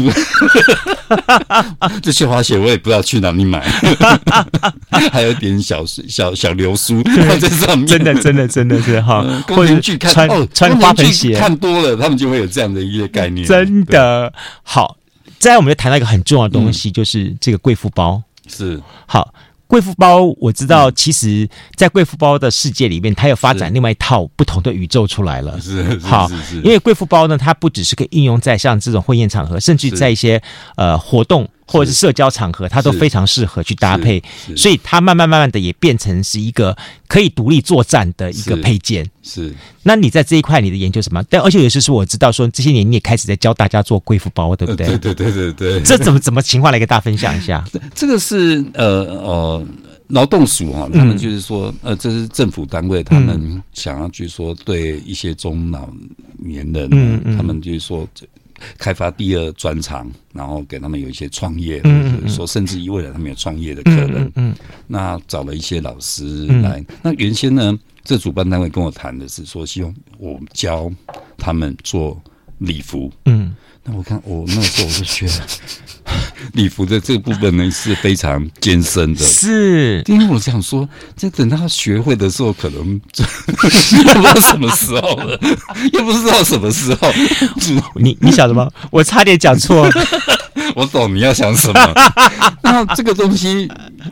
[2.03, 3.61] 这绣花鞋我也不知道去哪里买，
[5.11, 7.87] 还有点小小小流苏在上面。
[7.87, 13.47] 真的真的真的是哈，或者去看穿穿花盆鞋，看多了他们就会有这样的一个概念。
[13.47, 14.31] 真的
[14.63, 14.99] 好，
[15.39, 19.33] 再来我们就谈到一个很重要的东西，就是这个贵妇包是好。
[19.67, 25.61] 贵妇包，我知道，其实，在贵妇包的世界里面，它有发展另外一套不同的宇宙出来了。
[25.61, 26.29] 是，是，是，好，
[26.65, 30.43] 因为贵妇包呢，它不只是可以应用在像这种婚宴场合，甚至在一些
[30.75, 31.49] 呃活动。
[31.71, 34.21] 或者是社交场合，它都非常适合去搭配，
[34.57, 39.05] 所以它慢慢慢慢的也变成是一个可以独立作战的一个配件。
[39.23, 39.55] 是，是，
[39.85, 41.23] 那你在这一块你的研究什么？
[41.31, 44.87] 但而且有些是我知道说这些年你也开始在教大家做贵妇包，对不对？
[44.99, 45.81] 对对对对对。
[45.83, 47.65] 这怎么怎么情况来跟大家分享一下？
[47.95, 49.65] 这个是呃呃
[50.09, 55.89] 劳动署哈，他们就是说呃这是政府单位，他们想要去说对一些中老
[56.37, 58.09] 年人，嗯嗯，他们就是说。
[58.79, 64.55] 开发第二专长，然后给他们有一些创业，嗯，说甚至于未来他们有创业的可能，嗯，嗯，
[64.87, 66.81] 那找了一些老师来。
[66.81, 70.91] 嗯、那原先呢，这主办单位跟我谈的是说，希望我教
[71.37, 72.21] 他们做
[72.59, 73.55] 礼服，嗯。
[73.91, 75.33] 那我看我那时候我就觉得
[76.55, 82.99] 礼服的这个部分呢是非常艰深的，是因为我想说，这等他学会的时候，可能
[83.47, 85.39] 不知道什么时候了，
[85.93, 87.13] 又不知道什么时候。
[87.97, 88.71] 你你想什么？
[88.91, 89.89] 我差点讲错，
[90.75, 91.95] 我懂你要想什么。
[92.63, 93.69] 那这个东西，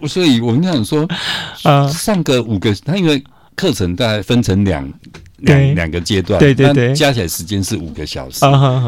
[0.09, 1.09] 所以我们想说，
[1.63, 3.23] 呃，上个五个，他因为
[3.57, 4.89] 课程大概分成两。
[5.39, 8.45] 两两个阶段，对对对，加起来时间是五个小时。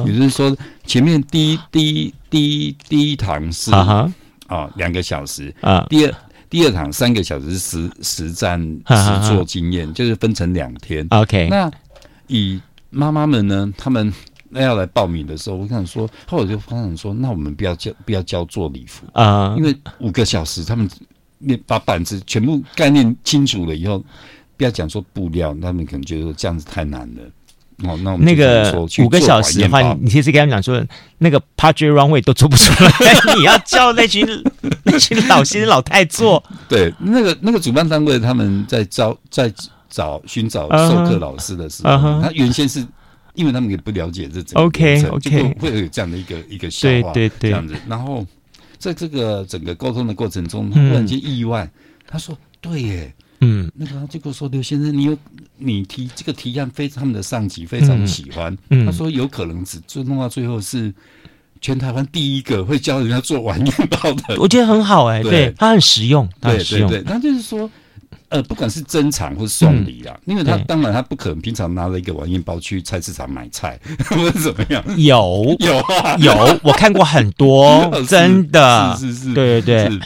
[0.06, 4.12] 也就是说，前面第一第一第一第一堂是啊
[4.74, 6.14] 两个小时啊，第二
[6.48, 11.06] 第二堂三个小时实实战实做经验，就是分成两天。
[11.10, 11.70] OK，那
[12.26, 14.12] 以妈妈们呢，他们
[14.48, 20.90] 那要来报名的时候，我想说，后来就发现说，那我们不要教不要教做礼服啊，因为五个小时他们
[21.64, 24.04] 把板子全部概念清楚了以后。
[24.60, 27.22] 不要讲说布料，他们可能觉得这样子太难了。
[27.88, 30.86] 哦，那我们那个五个小时的话，你你其实跟他们讲说，
[31.16, 32.90] 那个 Padre Runway 都做不出来，
[33.38, 34.26] 你要叫那群
[34.84, 36.44] 那群老先生老太做。
[36.68, 39.50] 对，那个那个主办单位他们在招在
[39.88, 42.22] 找寻找授课老师的时候，uh huh.
[42.22, 42.86] 他原先是
[43.32, 47.74] 因为他们也不了解这整个 OK OK 就会有这样的一个一个笑话，对对对，这样子。
[47.88, 48.26] 然后
[48.76, 51.66] 在这个整个沟通的过程中，他忽然间意外，
[52.06, 55.16] 他说：“对耶。”嗯，那个结果说刘先生，你有
[55.56, 58.56] 你提这个提案，非他们的上级非常喜欢。
[58.70, 60.92] 嗯，他说有可能只就弄到最后是
[61.60, 64.36] 全台湾第一个会教人家做晚宴包的。
[64.40, 66.88] 我觉得很好哎、欸，对，他很实用，他很实用。
[66.88, 67.70] 对对对，那就是说。
[68.28, 73.76] 呃，不管是珍藏或是送礼啊，嗯、因为他当然他不可能平常拿了一个晚宴包去菜市场买菜，
[74.08, 74.84] 或者怎么样。
[74.96, 79.98] 有 有啊，有，我看过很多，真的，是是是，是，对对对。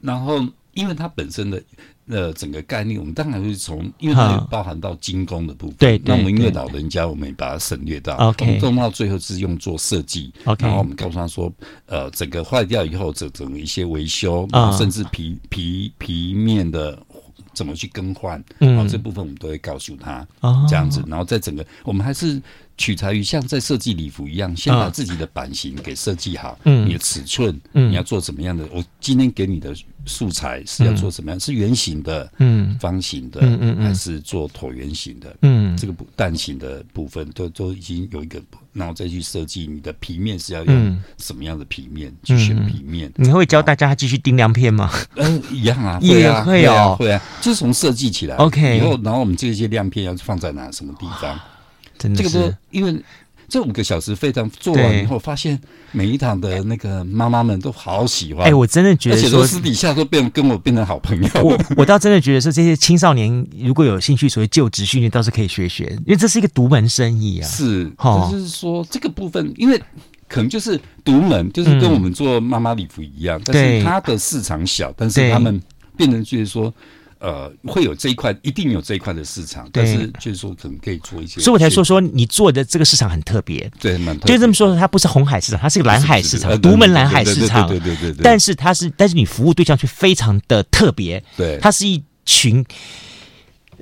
[0.00, 0.44] 然后，
[0.74, 1.62] 因为他本身的
[2.08, 5.76] 呃整个概念，我们当然会从，因为它有包含到精工的部分。
[5.78, 8.16] 对，那我们因为老人家，我们也把它省略到。
[8.16, 10.32] OK，我们弄到最后是用做设计。
[10.44, 11.52] OK，然后我们告诉他说，
[11.86, 16.98] 呃，整个坏掉以后，整整一些维修，然后甚至皮皮皮面的。
[17.54, 18.40] 怎么去更换？
[18.58, 22.40] 然后这部分我们都会告诉他，嗯、这样子，然后在整个我们还是。
[22.78, 28.64] 取材于像在设计礼服一样，先把自己的版型给设计好，嗯，你的尺寸，嗯，你要做怎么样的？
[28.72, 29.74] 我今天给你的
[30.06, 31.38] 素材是要做什么样？
[31.38, 35.36] 是圆形的，嗯，方形的，嗯嗯，还是做椭圆形的？
[35.42, 38.40] 嗯，这个不蛋形的部分都都已经有一个，
[38.72, 43.12] 然后再去设计你的皮面是要用什么样的皮面去选皮面？
[43.16, 44.88] 你会教大家继续订亮片吗？
[45.16, 51.38] 嗯，一样啊， 会啊，会啊，会啊，就是从设计起来，OK，以后然后我们这些亮片要放在哪什么地方？
[51.98, 53.02] 真的是这个都，因为
[53.48, 55.58] 这五个小时非常做完以后，发现
[55.90, 58.46] 每一堂的那个妈妈们都好喜欢。
[58.46, 61.30] 哎，我真的觉得说，而且都私底下都变跟我变成好朋友。
[61.42, 67.48] 我我倒真的觉得说，这些青少年如果有兴趣，所谓就职训练倒是可以学学，因为这是一个独门生意啊。
[67.48, 67.90] 是，
[68.30, 69.82] 就是说这个部分，因为
[70.28, 75.58] 可能就是独门，就是跟我们做妈妈礼服一样，但是它的市场小，但是他们
[75.96, 76.72] 变成就是说。
[77.20, 81.40] 呃，会有这一块，一定有这一块的市场，但是就是说，可能可以做一些。
[81.40, 83.98] 所以我才说说你做的这个市场很特别，对。
[84.24, 87.68] 就这么说，它不是红海市场，它是个蓝海市场，独门蓝海市场。
[87.68, 88.22] 对对对对。
[88.22, 91.20] 但是它是，但是你服务对象却非常的特别。
[91.36, 92.64] 对，它是一群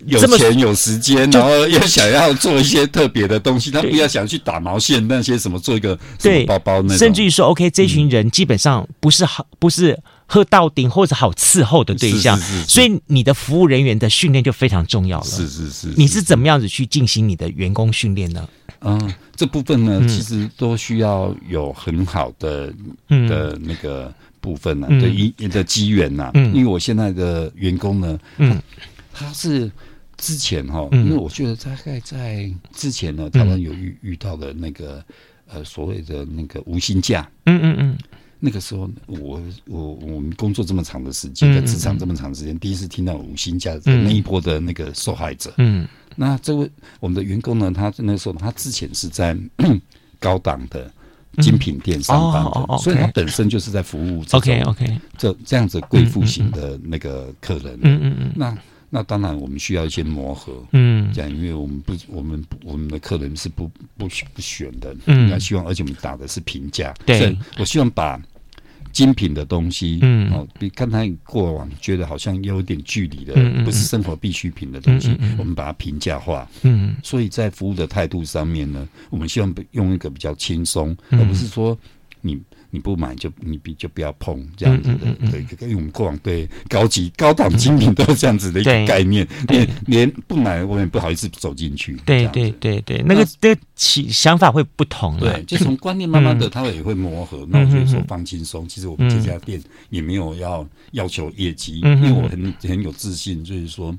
[0.07, 3.71] 有钱有时间，然后又想要做一些特别的东西。
[3.71, 6.97] 他不要想去打毛线那些什么，做一个什么包包那种。
[6.97, 9.99] 甚至于说，OK，这群人基本上不是好，不是。
[10.27, 15.25] 喝到顶或者好伺候的对象，是是是是，所以你的服务人员的训练就非常重要了。
[15.25, 18.49] 是是是，你是怎么样子去进行你的员工训练呢？
[18.81, 22.73] 嗯，这部分呢，嗯、其实都需要有很好的、
[23.09, 26.31] 嗯、的那个部分呢、啊，对、嗯、一的机缘呐。
[26.35, 28.61] 嗯，因为我现在的员工呢，嗯，
[29.15, 29.71] 他是
[30.19, 35.03] 之前哈，因为我觉得大概在之前呢，他们有遇遇到的那个
[35.49, 37.29] 呃所谓的那个无薪假。
[37.47, 37.99] 嗯嗯嗯。
[38.47, 45.53] 那个时候，我我我们工作这么长的时间，在职场这么长时间，第一次听到五星价值那一波的那个受害者。
[45.59, 45.85] 嗯，
[46.15, 46.71] 那这位
[47.01, 49.37] 我们的员工呢，他那个时候他之前是在
[50.21, 50.89] 高档的
[51.39, 57.77] 精品店上班的，所以他本身就是在服务 OK OK 这这样子贵妇型的那个客人。
[57.83, 58.33] 嗯嗯嗯。
[58.37, 58.57] 那
[58.89, 60.53] 那当然我们需要一些磨合。
[60.71, 63.69] 嗯，这样因为我们不我们我们的客人是不
[63.99, 64.95] 不不选的。
[65.07, 66.95] 嗯，那希望而且我们打的是平价。
[67.05, 68.23] 对，我希望把。
[68.97, 81.79] 精品的东西，嗯，哦，比刚才过往觉得好像有点距离的，嗯，不是生活必需品的东西，嗯，我们把它平价化，嗯，所以在服务的态度上面呢，我们希望用一个比较轻松，而不是说
[82.23, 82.41] 你。
[82.71, 91.95] 你不买就你比就不要碰这样子的，对，因为我们过往对高级高档精品都是这样子的一个概念，连连不买我也不好意思走进去。
[92.05, 95.19] 对对对对，那个那个起想法会不同。
[95.19, 97.47] 对，就从观念慢慢的，他也会磨合。
[97.49, 103.97] 那我觉得说放轻松，其实我们这家店也没有要要求业绩，因为我很很有自信，就是说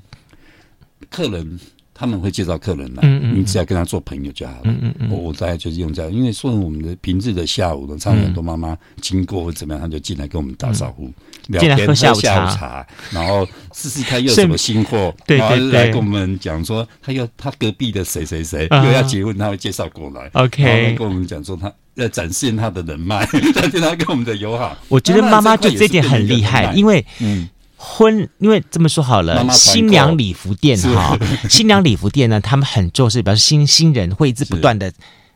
[1.10, 1.58] 客人。
[1.98, 4.60] 他们会介绍客人来，嗯嗯，你只要跟他做朋友就好了。
[4.64, 11.10] 嗯嗯嗯，我我大概就是用这样，因为说我们的平日的下午呢，常常很多妈妈经过或怎么样，他就进来跟我们打招呼，
[11.48, 13.44] 聊天喝下午茶，然后
[13.74, 24.78] 试试看又有什么新货，然后来跟我们讲说，他又他隔壁的谁谁谁又要结婚，他会介绍过来，OK，然后跟我们讲说他要展现他的人脉， 展现他跟我们的友好。
[24.88, 27.48] 我觉得妈妈就这点很厉害，因为嗯。
[27.80, 31.16] 婚，因为这么说好了，新娘礼服店哈，
[31.48, 34.92] 新娘礼服店呢，他们很重视，表示新新人会一直不断的。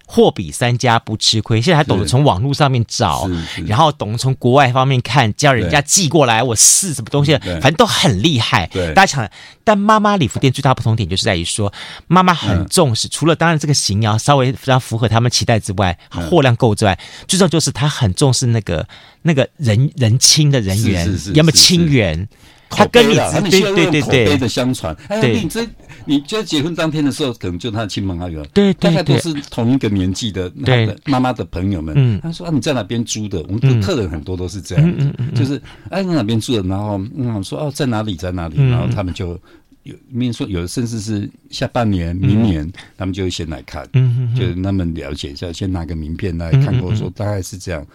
[0.07, 3.29] 货比三家不吃亏，现在还懂得从网络上面找，
[3.67, 8.67] 然后懂得从国外方面看，叫人家寄过来，我试什么东西，反正都很厉害。
[8.67, 9.31] 对，大家想，
[9.65, 11.73] 但妈妈礼服店最大不同点就是在于说，
[12.07, 18.87] 妈妈很重视，除了当然这个型要稍微非常符合他们期待之外，货量够之外，最重要就是他很重视那个
[19.23, 22.29] 那个人人亲的人员，要么亲缘。
[22.77, 25.67] 他跟你对对对对口碑的相传，哎，你这
[26.05, 31.95] 你就在结婚当天的时候，可能就他亲朋好友，对，大概都是同一个年纪的他的妈妈的朋友们。
[31.97, 33.43] 嗯，他说啊，你在哪边租的？
[33.43, 35.61] 我们的客人很多都是这样，就是
[35.91, 36.63] 哎，在哪边住的？
[36.69, 38.57] 然后嗯，说哦，在哪里，在哪里？
[38.71, 39.39] 然后他们就
[39.83, 47.87] 有面说有的甚至是下半年、明年，嗯、他们就会先来看，嗯哼哼，就是他们了解一下，先拿个名片来看过，说大概是这样。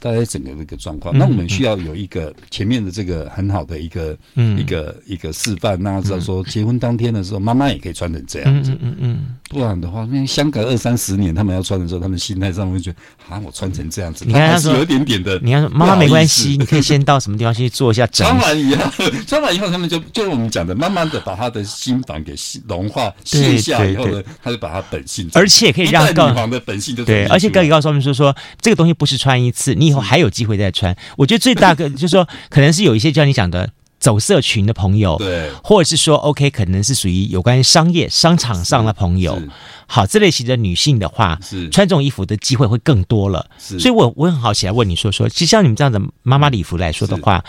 [0.00, 8.72] 大概整个这个状况，那我们需要有一个前面的这个很好的一个、嗯、一个一个示范，让他知道说结婚当天的时候，妈妈也可以穿成这样子。
[8.72, 12.96] 嗯嗯，嗯不然的话，那相隔二三十年，他们要穿的时候，他们心态上会觉得
[13.28, 15.38] 啊，我穿成这样子，你看他是有一点点的。
[15.42, 18.26] 你看妈妈没关系，你可以先到什么地方去做一下整。
[18.26, 18.90] 穿完以后，
[19.26, 22.34] 穿完以后，他们就就是我们讲的，慢慢的把他的心房给
[22.68, 30.96] 融化卸下以后呢，他就把他本性，而且可以让女王的本性就对，而且可以告诉他们说说这个东西不是穿一次，你以后还有机会再穿。
[31.16, 39.40] 我觉得最大个 就是说，可能是有一些像你讲的走社群的朋友，对，或者是说 OK，可能是属于有关于商业商场上的朋友。
[39.86, 43.48] 好，这类型的女性的话，是穿这种衣服的机会会更多了。
[43.58, 47.44] 是，所以我我很好奇来问你说说，其实像你们这样的妈妈礼服来说的话，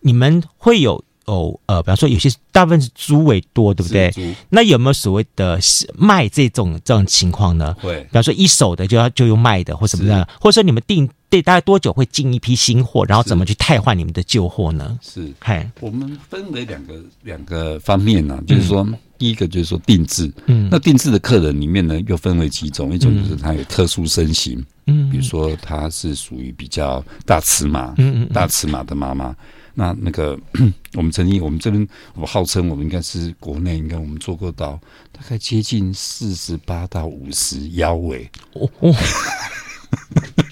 [0.00, 1.04] 你们会有？
[1.24, 4.12] 哦，呃，比方说有些大部分是租为多，对不对？
[4.48, 5.56] 那有没有所谓的
[5.96, 7.72] 卖这种这种情况呢？
[7.80, 14.98] 会，比方说一手的就要就用卖的或什么的，或者说你们定对大概多久会进一批新货，然后怎么去汰换你们的旧货呢？
[15.00, 29.34] 是，嗨，我们分为两个两个方面呢、啊，就是说、嗯、第一个就是说定制，嗯，那定制的客人里面呢又分为几种，一种就是他有特殊身形，嗯，比如说他是属于比较大尺码，嗯嗯，大尺码的妈妈。
[29.72, 30.38] 那那个，
[30.92, 34.78] 我们曾经，我们这边，我号称我们应该是国内应该我们做过到
[35.10, 38.94] 大概接近四十八到五十腰围，哦哦，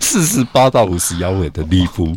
[0.00, 2.16] 四十八到五十腰围的礼服，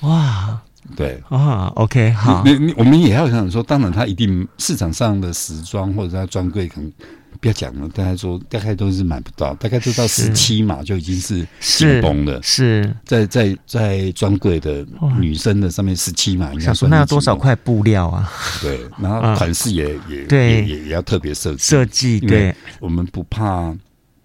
[0.00, 0.60] 哇，
[0.94, 1.22] 对。
[1.28, 6.92] 啊，OK，好，你你我们也要想说，当然它一定市场上的时装或者它专柜可能。
[7.40, 12.38] 不要讲了，大家说大概都是买不到，大概都到十七码就已经是紧绷了。
[12.42, 12.94] 是。
[13.06, 14.84] 在在在专柜的
[15.18, 18.30] 女生的上面十七码，应该说那要多少块布料啊？
[18.60, 22.20] 对， 然后款式也也也也也要特别设计设计。
[22.20, 23.74] 对，我们不怕，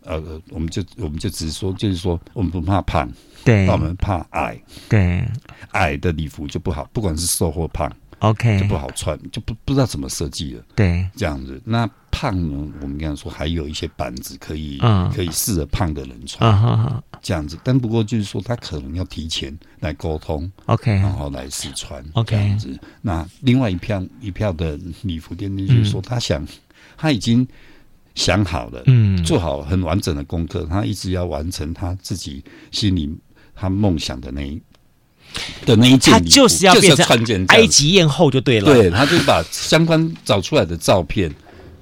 [0.06, 3.12] 呃，我们就我们就只是说，就是说我们不怕胖，
[3.44, 5.28] 对，我们怕矮，对，
[5.72, 7.92] 矮的礼服就不好，不管是瘦或胖。
[8.20, 10.64] OK，就不好穿，就不不知道怎么设计了。
[10.74, 11.62] 对，这样子。
[11.66, 12.72] 那胖呢？
[12.82, 16.50] 我们刚才说还有一些板子可以，嗯，可以适合胖的人穿。
[16.64, 17.60] 嗯，这样子。
[17.62, 22.80] 但不过就是说，他可能要提前来沟通，OK，然后来试穿，OK，这样子。
[23.02, 26.48] 那另外一票一票的礼服店，就是说他想，
[26.98, 27.46] 他已经
[28.16, 33.14] 想好了，嗯，做好很完整的功课，他一直要完成他自己心里
[33.54, 34.60] 他梦想的那一。
[35.66, 38.74] 的那一件，他就是要变成埃及艳后就对了。
[38.74, 41.30] 对，他就把相关找出来的照片，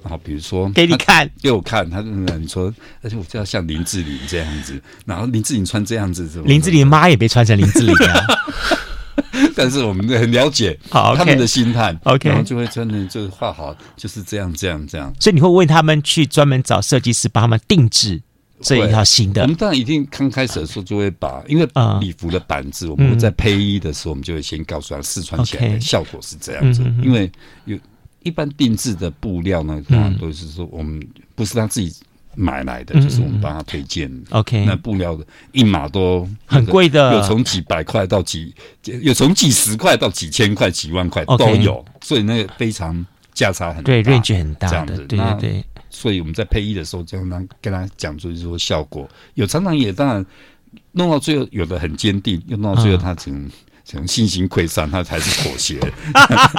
[0.02, 8.26] 然后比如说给你看，给我看，他就你说，而且我就要像林志玲这样子，然后林志玲穿这样子，林志玲妈也别穿成林志玲啊。
[9.54, 15.14] 但是我们很了解好他们的心态，OK，然后就会真的就画好，就是这样这样这样。
[15.20, 18.22] 所以你会为他们去专门找设计师帮他们定制。
[18.60, 21.68] 这一套新的，我们当然一定刚开始的时候就会把，因为
[22.00, 26.82] 礼服的板子，我们会在配衣的时候，我们就会先告诉他试穿起来的效果是这样子。
[27.02, 27.30] 因为
[27.66, 27.76] 有
[28.22, 29.82] 一般定制的布料呢，
[30.18, 31.92] 都是说我们不是他自己
[32.36, 34.10] 买来的，就是我们帮他推荐。
[34.30, 38.54] OK，那布料的一码都很贵的，有从几百块到几，
[39.02, 45.64] 有从几十块到几千块、几万块都有，所以那个非常价差很大，对，range 很大的，对对对。
[45.90, 50.26] 所以我们在配衣的时候，就让跟他讲出就是说效果有，常常也当然
[50.92, 53.50] 弄到最后，有的很坚定，又弄到最后他成。
[53.86, 55.78] 从信心溃散，他才是妥协，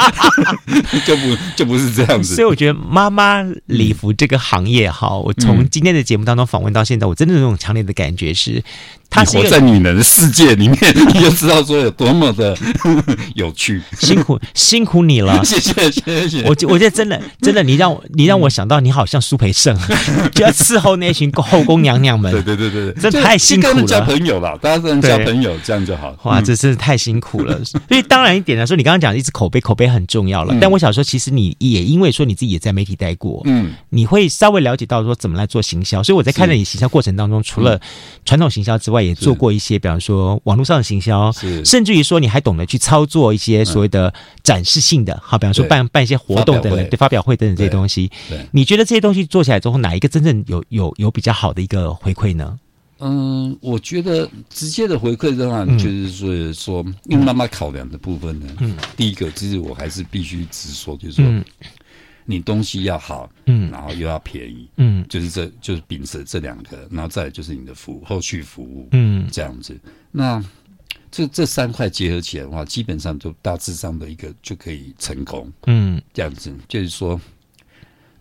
[1.06, 2.36] 就不就不是这样子。
[2.36, 8.64] 所以我觉得妈妈礼服这个行业哈，嗯、我从今天的节目当中访问到现在，我真的有种强烈的感觉是，
[9.10, 10.78] 他活在女人的世界里面，
[11.14, 12.58] 你就知道说有多么的
[13.36, 13.82] 有趣。
[14.00, 16.42] 辛苦辛苦你了， 谢谢谢谢。
[16.44, 19.78] 我我觉得真的真的，你让我你让我想到你好像苏培盛，
[20.34, 22.32] 就要伺候那群后宫娘娘们。
[22.32, 23.84] 对对对对，真的太辛苦了。
[23.86, 26.16] 交朋友了，大家都能交朋友，这样就好。
[26.24, 27.42] 哇，这是太辛苦。
[27.44, 30.54] 了，所以当然一点来说，你刚刚讲的一直口碑，口碑很重要了。
[30.54, 36.02] 嗯、但我想说，其实你也因为说你自己也在媒体待过，嗯，你会稍微了解到说怎么来做行销。
[36.04, 37.80] 所以我在看着你行销过程当中，除了
[38.26, 41.64] 传统行销之外，也做过一些，比方说网络上的行销，是。
[41.66, 48.12] 甚至于说你还懂得去操作一些所谓的展示性的，好，比方说办办一些活动等等，对发表会等等这些东西。
[48.52, 52.60] 你觉得这些东西做起来之后，哪一个真正有有有比较好的一个回馈呢？
[53.00, 61.26] 嗯，我觉得直接的回馈的话，就是说说，因为妈妈考量的部分呢，嗯，第一个其实我还是必须直说，就是说，
[62.26, 69.80] 你东西要好，嗯，然后又要便宜，嗯，就是这就是秉持这两个，然后再就是你的服务后续服务，嗯，这样子。
[70.12, 70.44] 那
[71.12, 75.52] 这这三块结合起来的话，基本上就大致上的一个就可以成功。
[75.68, 77.20] 嗯，这样子就是说。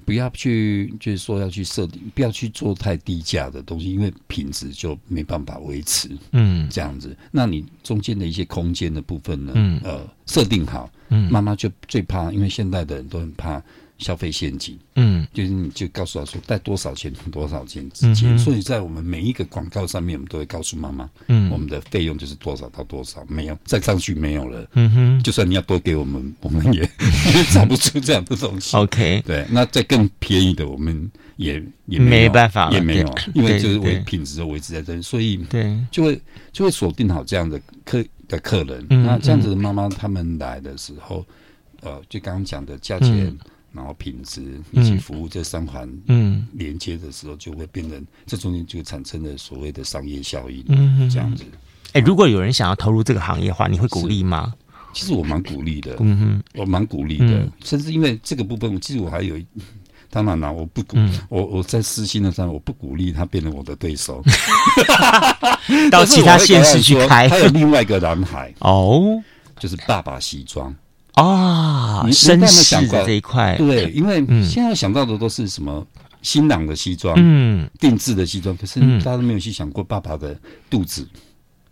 [0.07, 6.11] 不要去，就是说要去设定，不要去做太低价的东西，因为品质就没办法维持。
[6.33, 9.53] 嗯，这样子，那你中间的一些空间的部分呢？
[9.55, 10.91] 嗯，呃，设定好。
[11.09, 13.63] 嗯，妈妈就最怕，因为现在的人都很怕。
[13.99, 26.81] 消费陷阱，嗯，就是你就告诉他说带多少钱多少钱之间，所以在我们每一个广告上面，我们都会告诉妈妈，嗯，我们的费用就是多少到多少，没有再上去没有了，嗯哼，就算你要多给我们，我们也
[27.35, 28.77] 也找不出这样的东西。
[28.77, 36.21] OK，对，那再更便宜的，我们也也没办法，也没有，因为就是维品质的维持在这里，所以对，就会
[36.53, 38.85] 就会锁定好这样的客的客人。
[38.89, 41.25] 那这样子的妈妈他们来的时候，
[41.81, 43.39] 呃，就刚刚讲的价钱。
[43.75, 46.47] 然后品质以及服务这三环嗯。
[46.53, 51.45] 连接的时候，就会变成、嗯、这中间就产生了所谓的商业效益，嗯，这样子。
[51.93, 54.55] 哎、欸，如果有人想要投入这个行业的话，你会鼓励吗？
[54.93, 59.37] 其实我蛮鼓励的，嗯哼，我蛮鼓励的，嗯、甚至因为这个部分，我其实我还有，
[60.11, 64.23] 当然了，我不鼓，嗯、我我在私心的上，我不鼓励他变成我的对手，
[65.91, 67.29] 到其他县市去开。
[67.29, 69.21] 还有另外一个男孩 哦，
[69.59, 70.73] 就是爸爸西装。
[71.15, 73.57] 啊，你有没有想过这一块？
[73.57, 75.87] 对，因为现在想到的都是什么
[76.23, 80.37] 新郎的西装，嗯，定制的西装，可是大家都没有去想过爸爸的
[80.69, 81.07] 肚子，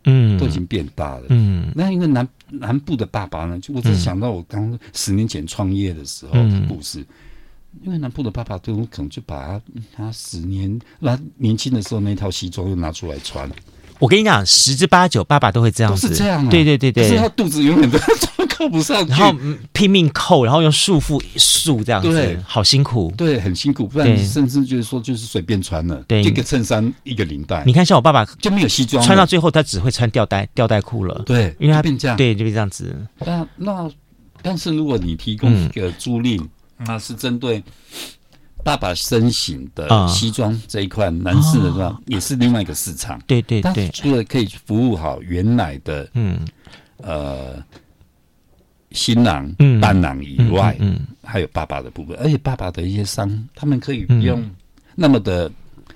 [0.05, 1.73] 嗯，都已经变大了，嗯。
[1.75, 7.05] 那因为南南部的爸爸呢，就我只想到我刚十年前创业的时候的故事，
[7.83, 9.61] 因为南部的爸爸都可能就把他
[9.97, 13.51] 他十年那年轻的时候那套西装又拿出来穿。
[13.99, 17.99] 我跟你讲，十之八九爸爸都会这样子，是这样，对对对对，可是他肚子永远都。
[18.53, 19.35] 扣不上去，然后
[19.73, 23.87] 拼命扣，然后用束缚束这样子，对，好辛苦，对，很辛苦。
[23.87, 27.65] 不然你甚至就是说，就是随便穿了，对，一个衬衫，一个领带。
[27.65, 31.23] 你看，像我爸爸就没有西装，穿到最后他只会穿吊带吊带裤了。
[31.25, 32.95] 对，因为他变这样，对，就变这样子。
[33.21, 33.91] 那那，
[34.43, 36.47] 但是如果你提供一个租赁，
[36.87, 37.63] 那是针对
[38.63, 43.21] 爸爸身形的西装这一块，男士的话也是另外一个市场。
[43.27, 46.39] 对对对，除了可以服务好原来的，嗯，
[46.99, 47.63] 呃。
[48.95, 54.43] 新郎、伴郎以外，嗯，还有爸爸的部分，而且爸爸的一些商，他们可以不用
[54.95, 55.51] 那么的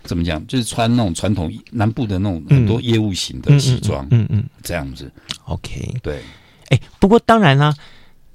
[0.05, 5.11] 怎么讲，就是穿那种传统南部的那种很多业务型的西装，嗯嗯，这样子。
[5.45, 6.23] OK，对。
[6.69, 7.75] 哎，不过当然啦，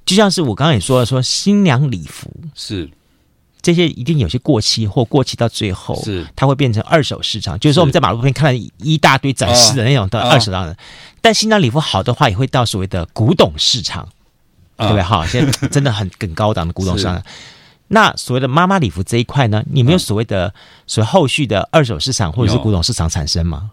[0.05, 2.89] 就像是我刚刚也说了，说新娘礼服是。
[3.64, 6.26] 这些一定有些过期或过期到最后是。
[6.36, 10.76] 它会变成二手市场，就是说我们在马路边看到一大堆展示的那种的二手的，
[11.22, 14.09] 但新娘礼服好的话，也会到所谓的古董市场。
[14.78, 15.01] 对不对？
[15.01, 17.22] 好， 现在真的很很高档的古董商。
[17.88, 20.53] 那所谓的妈妈礼服这一块呢，你没有所谓的
[20.88, 23.69] 所谓后续的二手市场或者是古董市场产生吗？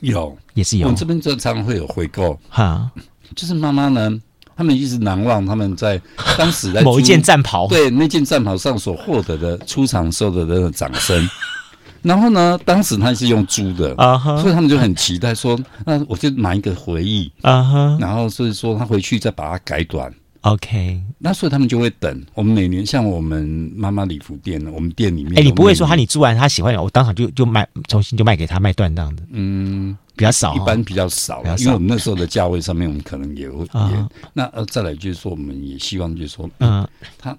[0.00, 0.86] 有，也是有。
[0.86, 2.88] 我们这边经常会有回购哈，
[3.34, 4.08] 就是妈妈呢，
[4.56, 6.00] 他们一直难忘他们在
[6.38, 11.28] 当时在某一件战袍，对那件战袍上所获得的出场时候的那个掌声。
[12.02, 14.40] 然后呢，当时他是用租的啊，uh huh.
[14.40, 17.78] 所以他们就很期待说，那我就买一个回忆啊哈。
[17.78, 18.00] Uh huh.
[18.00, 20.10] 然后所以说他回去再把它改短。
[20.42, 22.24] OK，那所以他们就会等。
[22.34, 23.44] 我们每年像我们
[23.76, 29.22] 妈妈礼服店，我们店里面，哎，你不会说他你租完他喜欢，我当场就就卖，重新就卖给他卖断这样的？
[29.30, 34.06] 嗯，比较少，一般比较少，因为我们那时候的价位上面，我们可能也会也。
[34.32, 36.88] 那呃，再来就是说，我们也希望就是说，嗯，
[37.18, 37.36] 他。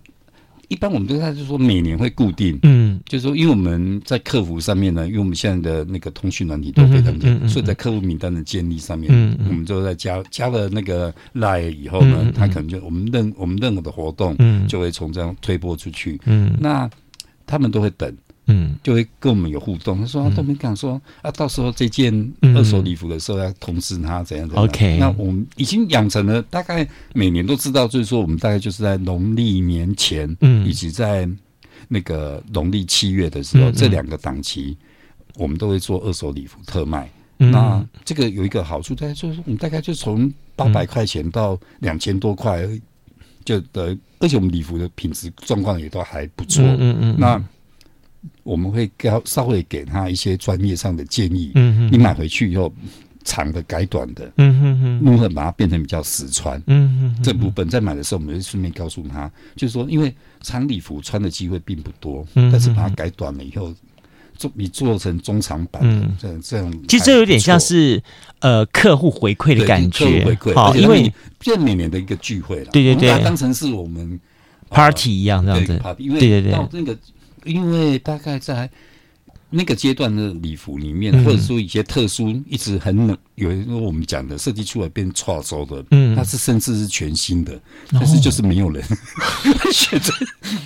[0.72, 16.89] 一般我们都在就是说每年会固定，嗯，就是说因为我们在客服上面呢，因为我们现在的那个通讯软体都非常简单，所以在客户名单的建立上面，嗯，我们就在加加了那个 Line 以后呢，他可能就我们任我们任何的活动，嗯，就会从这样推播出去，嗯，那
[17.45, 18.15] 他们都会等。
[18.52, 19.99] 嗯，就会跟我们有互动。
[19.99, 24.66] 他说他都没敢说啊，到时候这件二手礼服的时候要通知他怎样怎样。
[24.66, 31.28] OK，那我们已经养成了，大概每年都知道，就是说我们大概就是在农历年前，嗯，以及在
[31.88, 34.78] 那个农历七月的时候，这两个档期，
[35.36, 37.10] 我们都会做二手礼服特卖。
[37.38, 42.68] 那这个有一个好处，大概就是我们大概就从八百块钱到两千多块，
[43.43, 46.64] 就的，而且我们礼服的品质状况也都还不错。
[46.64, 47.43] 嗯嗯，那。
[48.43, 51.51] 我们会给稍微给他一些专业上的建议。
[51.55, 52.72] 嗯哼，你买回去以后，
[53.24, 54.32] 长的改短的。
[54.38, 56.61] 嗯哼哼，如何把它变成比较实穿？
[56.67, 63.74] 嗯哼，这部分在买的时候，我们会顺便告诉他，就是说，因为长礼服穿的机会并不多，但是把它改短了以后，
[64.36, 68.01] 做你做成中长版的这样这样，其实这有点像是
[68.39, 70.53] 呃客户回馈的感觉，回馈。
[70.53, 74.19] 好，因为这每年的一个聚会了，对对对，把它当成是我们
[74.69, 75.80] party 一样这样子。
[75.97, 76.95] 对对对，到那个。
[77.45, 78.69] 因为大概在
[79.49, 87.59] 那个阶段的礼服里面，或者说一些特殊，一直很冷，有一个我们讲的设计出来变跨州的，嗯，它是甚至是全新的，
[87.91, 88.83] 但是就是没有人
[89.73, 90.13] 选择。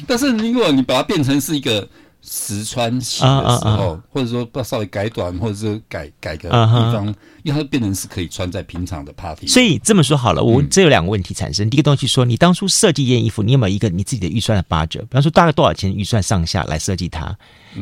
[0.08, 1.88] 但是如果你把它变成是一个。
[2.28, 7.08] 实穿型的时候，或者说稍微改短，或者是改改个地方，
[7.44, 9.48] 因为它变成是可以穿在平常的 party。
[9.48, 11.70] 所以这么说好了，我这有两个问题产生。
[11.70, 15.02] 第一个东西说，你当初设计一件衣服，你有没有一个你自己的预算的 budget？
[15.02, 17.36] 比方说大概多少钱预算上下来设计它，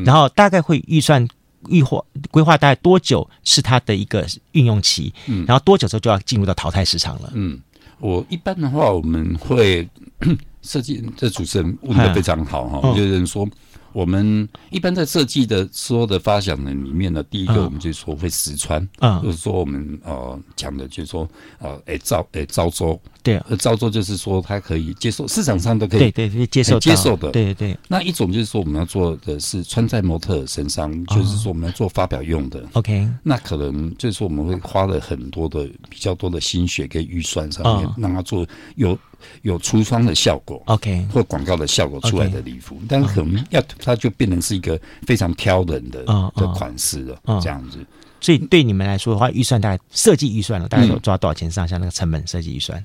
[0.05, 1.25] 然后大概会预算
[1.69, 5.13] 预划规划大概多久是它的一个运用期，
[5.47, 7.31] 然后多久之后就要进入到淘汰市场了。
[7.33, 7.59] 嗯，
[7.99, 9.87] 我一般的话，我们会
[10.61, 11.03] 设计。
[11.15, 13.47] 这主持人问的非常好哈，有人说。
[13.93, 21.29] 我们一般在设计的所有的发想的里面呢，第一个我们就说会实穿，嗯，就是说我们呃讲的就是说
[21.59, 27.75] 呃哎招哎招租，对，啊，招做就是说它可以接受市场上都可以对对接受接受的，对对。
[27.87, 33.07] 那一种就是说我们要做的是穿在模特身上，就是说我们要做发表用的，OK。
[33.23, 38.45] 那可能就是说我们会花了很多的比较多的心血跟预算上面，让它做
[38.75, 38.97] 有。
[39.43, 46.03] 有橱窗的效果，OK，或广告的效果出来的礼服，但是可能要它就变成是一个非常挑人的
[46.35, 47.77] 的款式了，这样子。
[48.19, 51.77] 所以对你们来说的话，预算大概设计预算了，大概有抓多少钱上下？
[51.77, 52.83] 那个成本设计预算，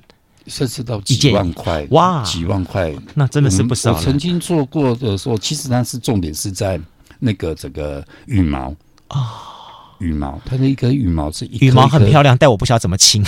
[0.49, 3.93] 设置到几万块，哇，几万块，那真的是不少。
[3.93, 6.77] 我曾经做过的时候，其实它是重点是在
[7.19, 8.75] 那个这个羽毛
[9.07, 9.45] 啊。
[9.99, 13.21] 羽毛，它的一根羽毛是羽毛很漂亮，但我不晓得怎么清。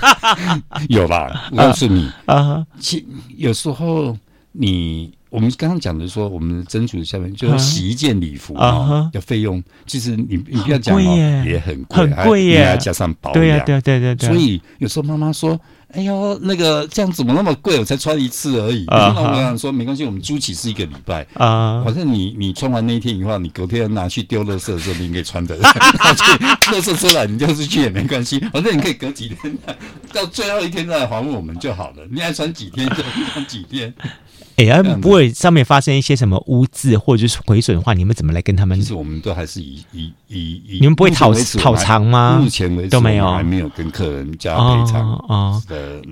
[0.90, 1.48] 有吧？
[1.52, 3.06] 我告诉你啊，其
[3.38, 4.14] 有时候
[4.52, 14.28] 你我们刚刚讲的说，我们的蒸煮下面就是洗一件礼服啊，的费用，其实你你不要讲哦，也很贵，很贵耶，还加上保养，对对对对对。
[14.28, 15.58] 所以有时候妈妈说。
[15.96, 17.78] 哎呦，那个这样怎么那么贵？
[17.78, 18.84] 我才穿一次而已。
[18.86, 21.82] 那我想说，没关系，我们租起是一个礼拜啊。
[21.82, 25.58] 反正你你穿完那一天以后，你隔天拿去丢垃圾的时候，你可以穿的。
[26.66, 28.38] 垃圾出来，你丢出去也没关系。
[28.52, 29.56] 反正你可以隔几天，
[30.12, 32.06] 到最后一天再来还我们就好了。
[32.10, 32.96] 你爱穿几天就
[33.32, 33.94] 穿几天。
[34.56, 38.80] 哎呀，不会上面发生一些什么污渍或者是毁损的话，你们怎么来跟他们？
[38.80, 42.38] 其实我们都还是以以以以，你们不会讨讨偿吗？
[42.42, 45.60] 目前为止都没有，还没有跟客人加赔偿啊。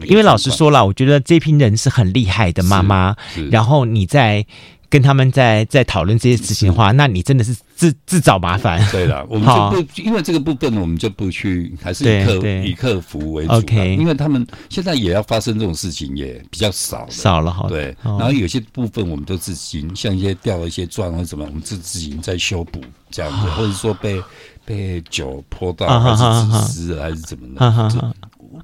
[0.07, 3.17] 因为老实说了，我觉得这批人是很厉害的妈妈，
[3.51, 4.47] 然后你在。
[4.95, 8.81] 跟他们在在讨论这些事情的话，那你真的是自自找麻烦。
[8.93, 13.55] 对了， 我们就不因为这个部分，我们就不去，还是以客以客服为主。
[13.55, 17.67] OK，因为他们现在也要发生这种事情，也比较少少了哈。
[17.69, 22.81] 对，然后有些部分我们都自行，像一些掉了一些钻或者什么，我们自自行在修补
[23.11, 24.23] 这样子，或者说被
[24.65, 28.15] 被酒泼到还是湿了还是怎么的。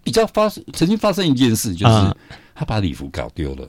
[0.04, 2.16] 比较发生曾经发生一件事，就是
[2.54, 3.68] 他把礼服搞丢了。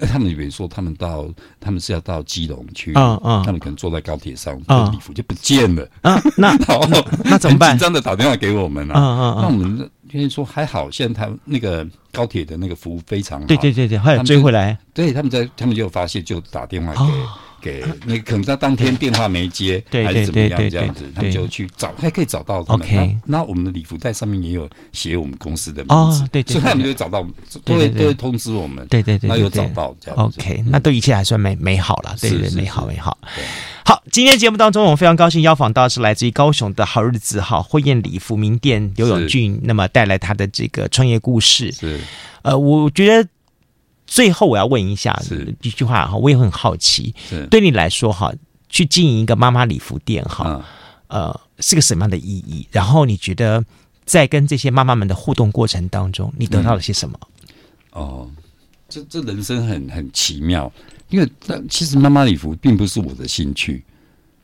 [0.00, 1.26] 他们以为说他们到，
[1.60, 6.80] 他们是要到基隆去，啊啊，他们可能坐在高铁上，啊礼服就不见了，啊， 那好，
[7.24, 7.72] 那怎么办？
[7.72, 17.12] 紧张的打电话给我们啊啊啊，那我们就是说还好，现在他那个高铁的那个服务非常好，对对对对，后来追回来，对，他们在他们就发现就打电话给。
[17.62, 22.86] 给那可能他当天电话没接， 还是怎么样这样子，他就去找，还可以找到他们。
[22.86, 27.24] OK，那我们的礼服袋上面也有写我们公司的名字，对，所以他们就找到，
[27.64, 28.84] 都会都会通知我们。
[28.88, 30.18] 对对对，那有找到这样。
[30.18, 33.16] OK，那都一切还算美美好了，对对，美好美好。
[33.84, 41.70] 好，今天节目当中，我们非常高兴邀访到是来自于高雄的好日子哈婚宴礼服名店刘永俊，那么带来他的这个创业故事。
[41.70, 42.00] 是，
[42.42, 43.28] 呃，我觉得。
[44.12, 45.18] 最后我要问一下
[45.62, 47.14] 一句话哈，我也很好奇，
[47.50, 48.30] 对你来说哈，
[48.68, 50.62] 去经营一个妈妈礼服店哈，
[51.06, 52.68] 呃，是个什么样的意义？
[52.70, 53.64] 然后你觉得
[54.04, 57.18] 在跟这些妈妈们的互动过程当中，你得到了些什么？
[57.92, 58.30] 哦，
[58.86, 60.70] 这这人生很很奇妙，
[61.08, 61.26] 因为
[61.70, 63.82] 其实妈妈礼服并不是我的兴趣，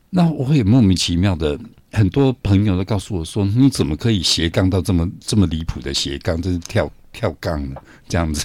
[0.09, 1.59] 那我会莫名其妙的，
[1.91, 7.79] 很多朋友都告诉我说，你怎么可以斜杠到这么这么离谱的斜杠，这是跳跳杠呢？
[8.07, 8.43] 这样子。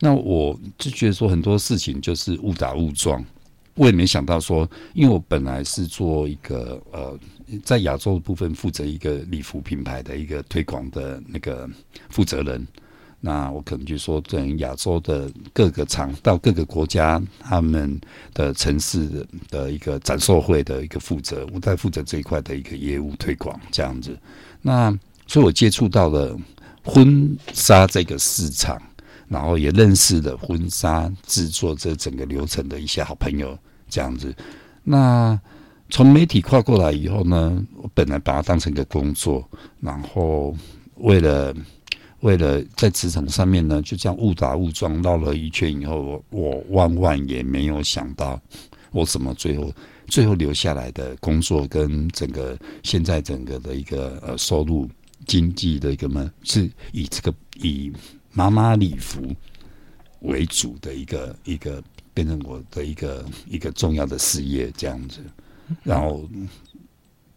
[0.00, 3.24] 那我就觉得说很多事情就是误打误撞，
[3.74, 7.18] 我也没想到说，因为我本来是做一个呃，
[7.64, 11.68] 在亚洲的部分负责一个礼服品牌的一个推广的那个
[12.10, 12.64] 负责人，
[13.20, 18.00] 那我可能就说等亚洲的各个厂到各个国家他们
[18.32, 24.16] 的城市的一个展售会的一个负责，我在负责这一块的一个业务推广这样子，
[24.62, 24.96] 那
[25.26, 26.38] 所以我接触到了
[26.84, 28.80] 婚纱这个市场。
[29.28, 33.56] 然后也认识了婚纱制作这整个流程的一些好朋友，
[33.88, 34.34] 这样子。
[34.82, 35.38] 那
[35.90, 39.48] 从媒体跨过来以后呢，我本来把它当成一个工作，
[39.80, 40.56] 然后
[40.96, 41.54] 为了
[42.20, 48.40] 为了在职场上面呢，就这样误打误撞绕了一圈以后，我万万也没有想到，
[48.92, 49.72] 我怎么最后
[50.08, 54.88] 最后留下来的工作跟整个现在整个的一个呃收入
[55.26, 57.92] 经济的一个嘛，是以这个以
[58.32, 59.34] 妈妈礼服
[60.20, 61.82] 为主的一个一个
[62.12, 65.20] 变成我的一个一个重要的事业这样子，
[65.82, 66.28] 然后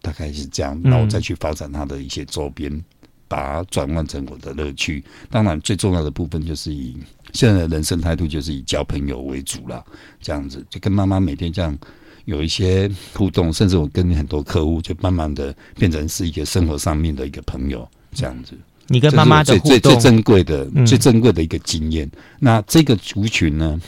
[0.01, 2.83] 大概是这样，然后我再去发展它的一些周边，
[3.27, 5.03] 把它转换成我的乐趣。
[5.29, 6.97] 当然，最重要的部分就是以
[7.33, 9.85] 现在的人生态度，就是以交朋友为主了。
[10.19, 11.77] 这样子，就跟妈妈每天这样
[12.25, 17.87] 有一些互动，甚至我跟很多客户，就慢慢的变成是一个生活上面的一个朋友。
[18.13, 22.09] 这样子，你跟妈妈的互动，最最最珍贵的、嗯、最珍贵的一个经验。
[22.39, 23.79] 那这个族群呢，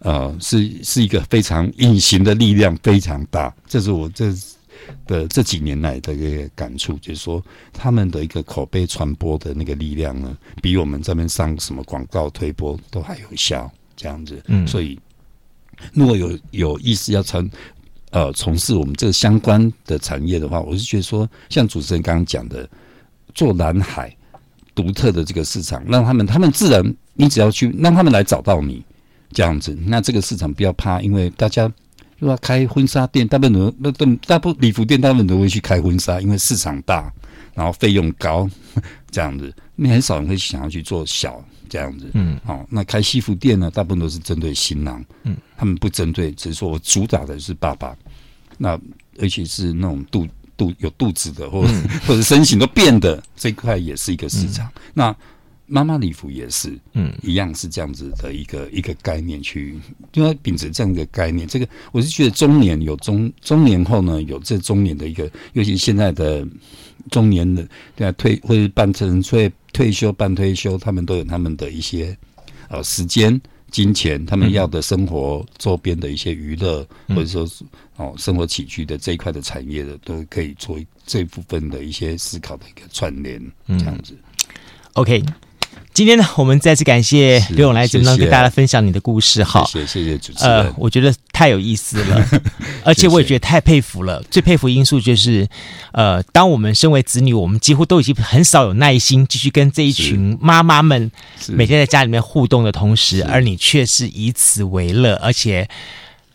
[0.00, 3.52] 呃，是是一个非常隐形的力量，非常大。
[3.66, 4.32] 这是我这
[5.06, 13.70] 的这几年来的一个感触，就是说他们的一个口碑传播的那个力量呢，比我们这边上什么广告推播都还有效。
[13.96, 14.96] 这样子，嗯，所以
[15.92, 17.50] 如果有有意思要从
[18.10, 22.68] 呃从事我们这个相关的产业的话，我是觉得说，像主持人刚刚讲的。
[23.38, 24.12] 做蓝海
[24.74, 28.84] 独特的这个市场，让他们，他们自然，你只要去让他们来找到你
[29.32, 31.72] 这样子，那这个市场不要怕，因为大家
[32.18, 37.12] 如果开婚纱店，大部分都那都大部分礼服店，大部分都会去开婚纱，因为市场大，
[37.54, 38.50] 然后费用高
[39.08, 47.96] 这样子，你很少人会想要去做小这样子，嗯，好，那开西服店呢，大部分都是针对新郎，嗯，他们不针对，只是说我主打的是爸爸，
[48.58, 48.76] 那
[49.20, 50.26] 而且是那种肚。
[50.58, 54.66] 肚有肚子的，或者、嗯、 或者身形都变的这块也是一个市场。
[54.66, 55.16] 嗯、那
[55.70, 59.78] 妈妈礼服也是，嗯，一样是这样子的一个一个概念去，
[60.14, 66.46] 因为秉持这样一个概念，这个我是觉得中年有中中年后呢，有这中年的一个，尤其现在的
[67.10, 72.16] 中年的对啊退或者半成退退休半退休，他们都有他们的一些
[72.68, 73.40] 呃时间。
[73.70, 77.64] 金钱，他们要的生活周边的一些娱乐，嗯、或者说是
[77.96, 84.14] 哦生活起居的这一块的产业的，都可以做这部分的一些思考的一个串联，这样子。
[84.14, 84.52] 嗯、
[84.94, 85.22] OK。
[85.98, 89.42] 今天呢，我们再次感谢刘永来节目中跟大家分享你的故事。
[89.42, 90.54] 好，谢谢谢谢主持人。
[90.62, 92.24] 呃，我觉得太有意思了，
[92.86, 94.22] 而且我也觉得太佩服了。
[94.30, 95.48] 最佩服因素就是，
[95.90, 101.10] 呃，当我们身为子女，我们几乎都已经很少有耐心继续跟这一群妈妈们
[101.48, 105.68] 每天在家里面互动的同时，而你却是以此为乐，而且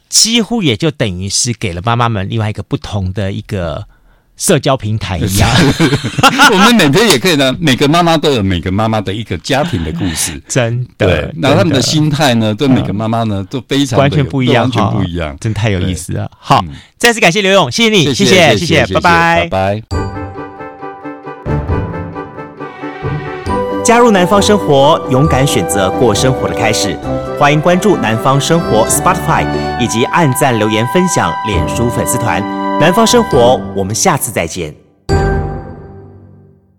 [0.09, 3.87] 几乎也就等于是给了妈妈们另外一个不同的一个。
[4.35, 5.49] 社交平台一样，
[6.51, 7.55] 我们每天也可以呢。
[7.59, 11.07] 每个妈妈都有每个妈妈的一个家庭的故事， 真的。
[11.07, 16.29] 对，那他们的心态呢，对每个妈妈呢都非常完全不一样，完全不一样，真太有意思了。
[16.39, 16.63] 好，
[16.97, 19.83] 再次感谢刘勇，谢谢你，谢谢，谢谢，拜拜，拜拜。
[23.85, 26.97] 加入南方生活，勇敢选择过生活的开始。
[27.37, 29.45] 欢迎关注南方生活 Spotify，
[29.79, 32.62] 以及按赞、留言、分享脸书粉丝团。
[32.79, 34.82] 南方生活，我们下次再见。